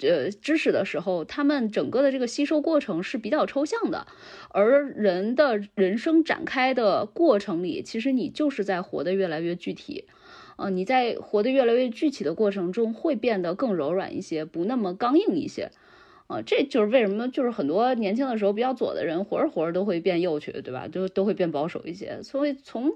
[0.00, 4.06] 呃，知识的时候，他们整个的这个吸收过程是比较抽象的，
[4.50, 10.04] 而人的人生展开的过程里，其实你就是在活得越来越具体，
[10.56, 15.70] 呃，你在活得越来越具体的过程中，会变得更柔软一些，不那么刚硬一些，
[16.28, 20.86] 啊，这就是为什么，就是很多年轻的时候比较左的人，活着活着都会变右去，对吧？
[20.86, 22.92] 都都会变保守一些，所以从。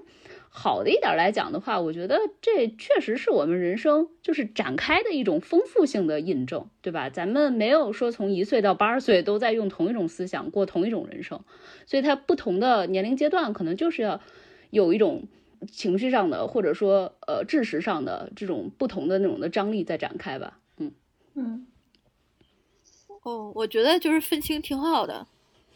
[0.55, 7.09] 好的一点来讲的话，我觉得这确实是我们人生就是展开的一种丰富性的印证，对吧？
[7.09, 11.41] 咱们没有说从一岁到八十岁都在用同一种思想过同一种人生，
[11.87, 14.21] 所以它不同的年龄阶段可能就是要
[14.69, 15.23] 有一种
[15.71, 20.59] 情绪上的或者说呃知识上的这种不同的那种的张力在展开吧。
[20.77, 20.91] 嗯
[21.33, 21.65] 嗯，
[23.23, 25.25] 哦，我觉得就是愤青挺好的，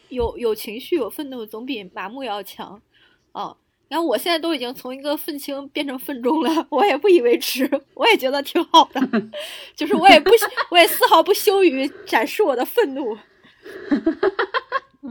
[0.09, 2.79] 有有情绪有愤怒总比麻木要强，
[3.31, 3.57] 哦。
[3.87, 9.01] 然后我现在都已经从一个愤青变成愤中了，我也不以为耻，我也觉得挺好的，
[9.75, 10.29] 就是我也不，
[10.71, 13.17] 我也丝毫不羞于展示我的愤怒。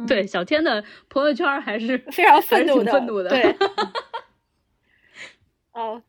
[0.07, 3.31] 对，小天的朋友圈还是非常愤怒的，愤怒的。
[3.31, 3.57] 对。
[5.72, 6.03] 哦，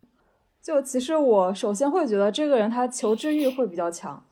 [0.62, 4.26] 就其实我首先会觉得这个人他求知欲会比较强，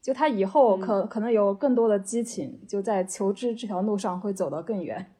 [0.00, 5.12] 就他以后可可能有更多的激情，就在求知这条路上会走得更远。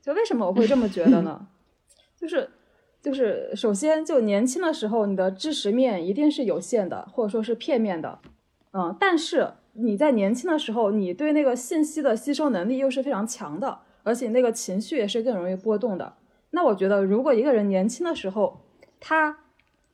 [0.00, 1.46] 就为什么我会这么觉得呢？
[2.22, 2.48] 就是，
[3.02, 8.20] 就是，首先，就年轻的时候，你的知识面一定是有限的，或者说是片面的，
[8.72, 16.14] 嗯，但是你在年轻的时候，你对那个信息的吸收能力又是非常强的，而且那个情绪也是更容易波动的。
[16.50, 18.60] 那我觉得，如果一个人年轻的时候，
[19.00, 19.36] 他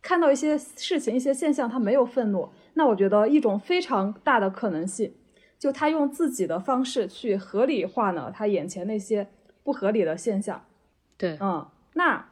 [0.02, 5.14] 看到一些事情、一些现象，他没有愤怒，那我觉得一种非常大的可能性，
[5.58, 9.28] 就他用自己的方式去合理化呢他眼前那些
[9.62, 10.62] 不合理的现象。
[11.16, 11.66] 对，嗯。
[11.98, 12.24] 那，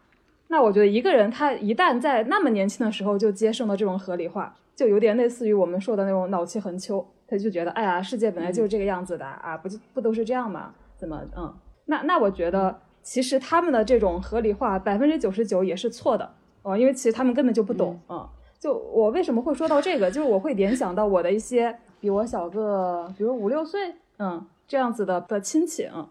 [0.47, 10.73] 那我觉得一个人他一旦在那么年轻的时候就接受了这种合理化，就有点类似于我们说的那种脑气横秋，他就觉得，哎呀，世界本来就是这个样子的啊，不就不都是这样吗？
[10.97, 11.53] 怎么，嗯，
[11.87, 16.31] 那那我觉得其实他们的这种合理化百分之九十九也是错的
[16.63, 18.31] 哦，因为其实他们根本就不懂啊。
[18.61, 26.09] 就我为什么会说到这个，就是我会联想到我的一些比我小个，比如五六岁，嗯，这样子的的亲戚嗯，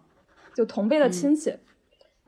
[0.54, 1.54] 就同辈的亲戚。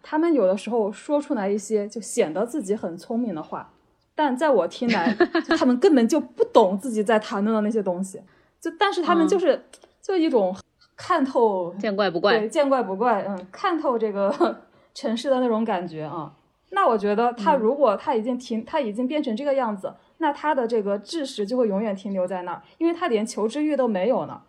[0.03, 3.71] 他们有的时候说出来一些就显得自己很聪明的话，
[4.15, 5.15] 但在我听来，
[5.59, 8.21] 他们根本就不懂自己在谈论的那些东西。
[8.61, 9.65] 就但是他们就是
[10.03, 10.55] 就一种
[10.97, 14.63] 看透见怪不怪，对见怪不怪，嗯，看透这个
[14.95, 16.35] 城市的那种感觉啊。
[16.71, 24.43] 那我觉得他嗯如果他已经停，他已经变成这个样子，那他的这个知识就会永远停留在那儿，因为他连求知欲都没有呢。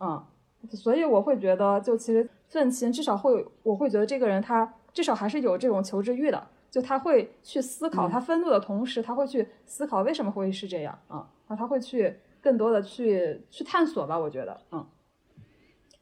[0.00, 0.22] 嗯，
[0.70, 14.86] 所以我会觉得，就其实愤青至少会，我会觉得这个人他至少还是有这种求知欲的，就他会去思考，嗯他愤怒的同时，他会去思考为什么会是这样啊，啊，他会去更多的去去探索吧，我觉得，嗯。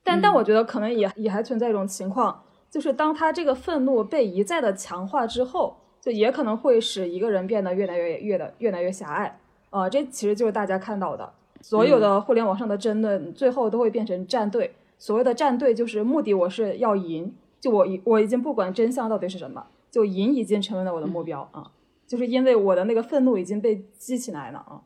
[0.05, 9.41] 但但嗯我觉得可能也也还存在一种情况，就是当他这个愤怒被一再的强化之后，就也可能会使一个人变得越来越越的越来越狭隘。
[9.71, 14.73] 啊、这其实就是大家看到的，所有的互联网上的争论，最后都会变成战队。
[14.99, 17.35] 所谓的战队，就是目的我是要赢，
[17.65, 21.73] 就我已我已经不管真相到底是什么，就赢已经成为了我的目标啊，
[22.07, 24.82] 就是因为我的那个愤怒已经被激起来了啊。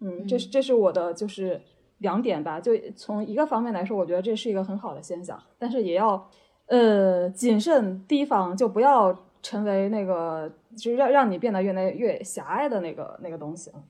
[0.00, 1.60] 嗯，这是这是我的就是
[1.98, 6.30] 两点吧，就从一个方面来说，我觉得这是一个很好的现象，但是也要
[6.68, 13.84] 呃谨慎提防，就不要成为那个就是让让你变得越来越狭隘的那个那个东西啊。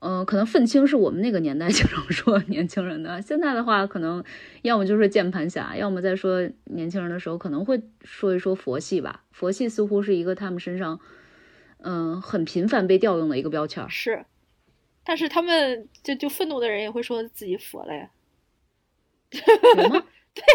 [0.00, 4.22] 嗯、可能愤青是我们那个年代经常说 年轻人的，现在的话，可能
[4.62, 9.24] 要么就是键盘侠，要么在说年轻人的时候，可能会说一说佛系吧。
[9.32, 11.00] 佛系似乎是一个他们身上，
[11.78, 13.88] 嗯、很频繁被调用的一个标签儿。
[13.88, 14.24] 是，
[15.02, 18.10] 但是他们就就愤怒的人也会说自己佛了呀。
[19.30, 19.40] 对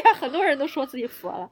[0.06, 1.52] 呀，很多人都说自己佛了。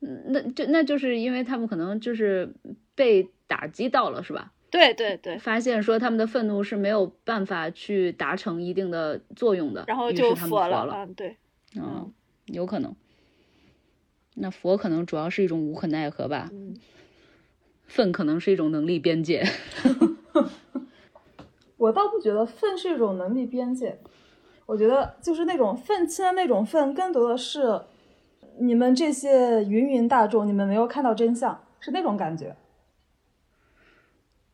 [0.00, 2.54] 嗯那就那就是因为他们可能就是
[2.94, 4.52] 被打击到了，是吧？
[4.74, 10.84] 对对对，发现说他们的愤怒是没有办法去达成一定的作用的，然后就他们佛了。
[10.84, 10.94] 了。
[10.96, 11.36] 嗯，对，
[11.76, 12.12] 嗯，
[12.46, 12.92] 有可能。
[14.34, 16.74] 那佛可能主要是一种无可奈何吧，嗯，
[17.86, 19.44] 愤可能是一种能力边界。
[21.78, 23.96] 我倒不觉得愤是一种能力边界，
[24.66, 27.80] 我觉得就是那种愤青的那种愤，更多的是
[28.58, 32.56] 你们这些芸芸大众，你们没有看到真相，是那种感觉。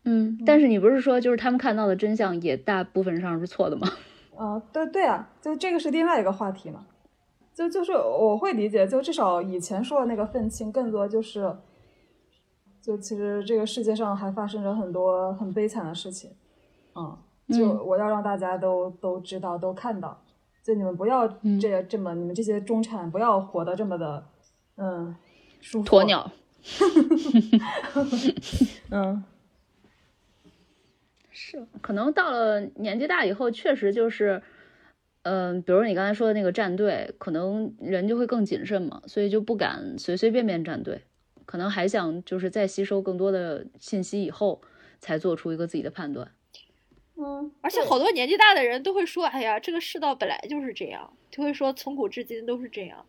[0.05, 3.87] 嗯，但是你不是说就是他们看到的真相也大部分上是错的吗？
[4.37, 6.87] 啊、对对啊，就这个是另外一个话题嘛。
[7.53, 11.55] 就就是我会理解，就至少以前说的那个愤青，更多就是，
[12.81, 16.31] 就其实这个世界上还发生着很多很悲惨的事情，
[16.95, 17.19] 嗯，
[17.49, 20.23] 就嗯我要让大家都都知道，都看到，
[20.65, 24.25] 就你们不要嗯这这么，你们这些中产不要活得这么的，
[24.79, 25.15] 嗯，
[25.61, 25.89] 舒服。
[25.89, 26.05] 鸵。
[26.07, 26.31] 鸟。
[28.91, 29.23] 嗯
[31.43, 34.43] 是，可能到了年纪大以后，确实就是，
[35.23, 41.01] 嗯、比如你刚才说的那个站队，可能人就会更谨慎嘛，所以就不敢随随便便站队，
[41.47, 44.61] 可能还想就是在吸收更多的信息以后，
[44.99, 46.31] 才做出一个自己的判断。
[47.17, 53.07] 嗯，而且好多年纪大的人都会说：“哎呀，这个世道本来就是这样。”就会说从古至今都是这样。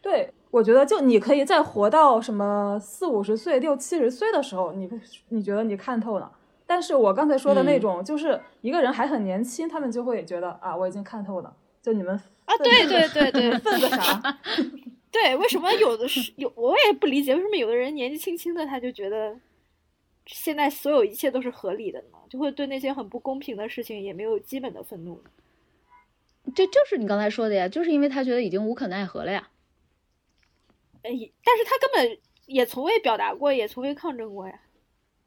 [0.00, 4.88] 对，我觉得就你可以在活到什么四五十岁、六七十岁的时候，你
[5.30, 6.30] 你觉得你看透了。
[6.72, 11.54] 但是我刚才说的那嗯种，就是一个人还很年轻，他们就会觉得啊，我已经看透了。
[11.82, 14.40] 就你们啊，对对对对愤个啥？
[15.12, 19.38] 对，为什么有的是有我也不理解，为什么有的人年纪轻轻的他就觉得
[20.24, 22.16] 现在所有一切都是合理的呢？
[22.30, 25.22] 就会对那些很不公平的事情也没有基本的愤怒。
[26.54, 29.50] 这就是你刚才说的呀，就是因为他觉得已经无可奈何了呀。
[31.02, 31.10] 哎，
[31.44, 34.58] 但是他根本也从未表达过，也从未抗争过呀。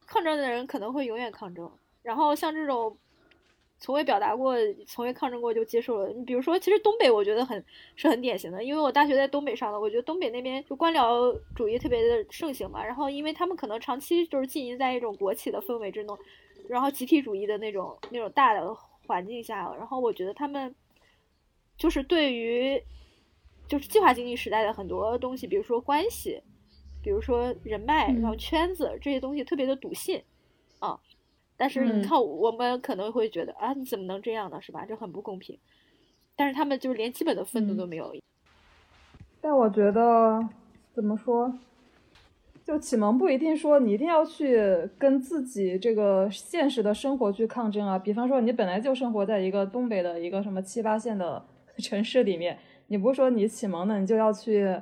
[0.06, 1.72] 抗争的人可能会永远抗争，
[2.02, 2.98] 然后像这种
[3.78, 4.56] 从未表达过、
[4.88, 6.10] 从未抗争过就接受了。
[6.10, 7.64] 你比如说，其实东北我觉得很
[7.96, 12.84] 是很典型的，因为我大学在东北上的，我觉得东北那边就官僚主义特别的盛行嘛。
[12.84, 16.18] 然后因为他们可能长期就是浸淫在一种国企的氛围之中，
[16.70, 18.74] 然后集体主义的那种那种大的
[19.06, 20.74] 环境下，然后我觉得他们
[21.78, 22.82] 就是对于
[23.68, 26.42] 就是计划经济时代的很多东西，比如说关系，
[27.06, 30.24] 比如说人脉，然后嗯圈子这些东西特别的笃信
[30.80, 31.00] 啊。
[31.56, 34.60] 但是你嗯看，我们可能会觉得啊，你怎么能这样呢？
[34.60, 34.84] 是吧？
[34.88, 35.56] 这很不公平。
[36.36, 38.12] 但是他们就是连基本的愤怒嗯都没有。
[39.40, 40.50] 但我觉得
[40.96, 41.54] 怎么说，
[42.66, 44.60] 就启蒙不一定说你一定要去
[44.98, 48.00] 跟自己这个现实的生活去抗争啊。
[48.00, 51.46] 比方说，你本来就生活在一个东北的一个什么七八线的
[51.78, 52.58] 城市里面，
[52.88, 54.76] 你不是说你启蒙了，你就要去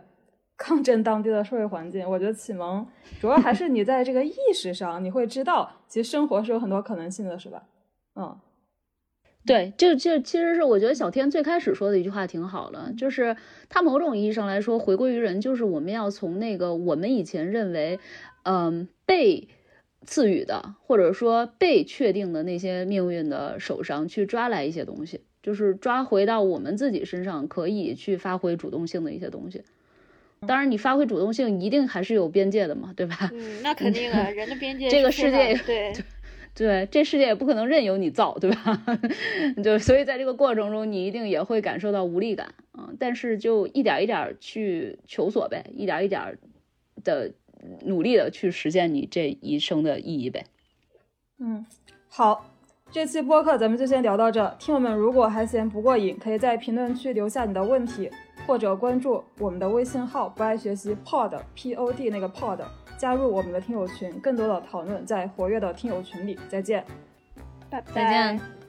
[0.57, 2.09] 抗争当地的社会环境。
[2.09, 2.85] 我觉得启蒙
[3.19, 7.63] 主要还是你在这个意识上，你会知道其实生活是有很多可能性的，是吧？
[8.15, 8.39] 嗯。
[9.45, 13.35] 对，这这其实是我觉得小天最开始说的一句话挺好的，就是
[13.67, 17.99] 他某种意义上来说，回归于人，就是我们要从那个我们以前认为，
[18.43, 19.49] 嗯，被
[20.05, 29.65] 赐予的或者说被确定的那些命运的手上去抓来一些东西，就是抓回到我们自己身上可以去发挥主动性的一些东西。
[30.43, 33.29] 当然，你发挥主动性一定还是有边界的嘛，对吧？
[33.33, 35.93] 嗯，那肯定啊，人的边界这个世界对，
[36.53, 38.83] 对，这世界也不可能任由你造，对吧？
[39.63, 46.37] 就所以在这个过程中，你一定也会感受到无力感啊、但是就一点一点去求索呗，一点一点
[47.03, 47.31] 的
[47.85, 50.45] 努力的去实现你这一生的意义呗。
[51.39, 51.65] 嗯，
[52.07, 52.52] 好，
[52.93, 54.55] 这期播客咱们就先聊到这。
[54.59, 58.07] 听友们如果还嫌不过瘾，可以在评论区留下你的问题，
[58.45, 62.59] 或者关注我们的微信号“不爱学习 pod p o d” 那个 pod，
[62.95, 66.39] 加入我们的听友群，更多的讨论在活跃的听友群里。
[66.47, 66.85] 再见。
[67.67, 67.91] 拜拜。
[67.95, 68.62] 再见。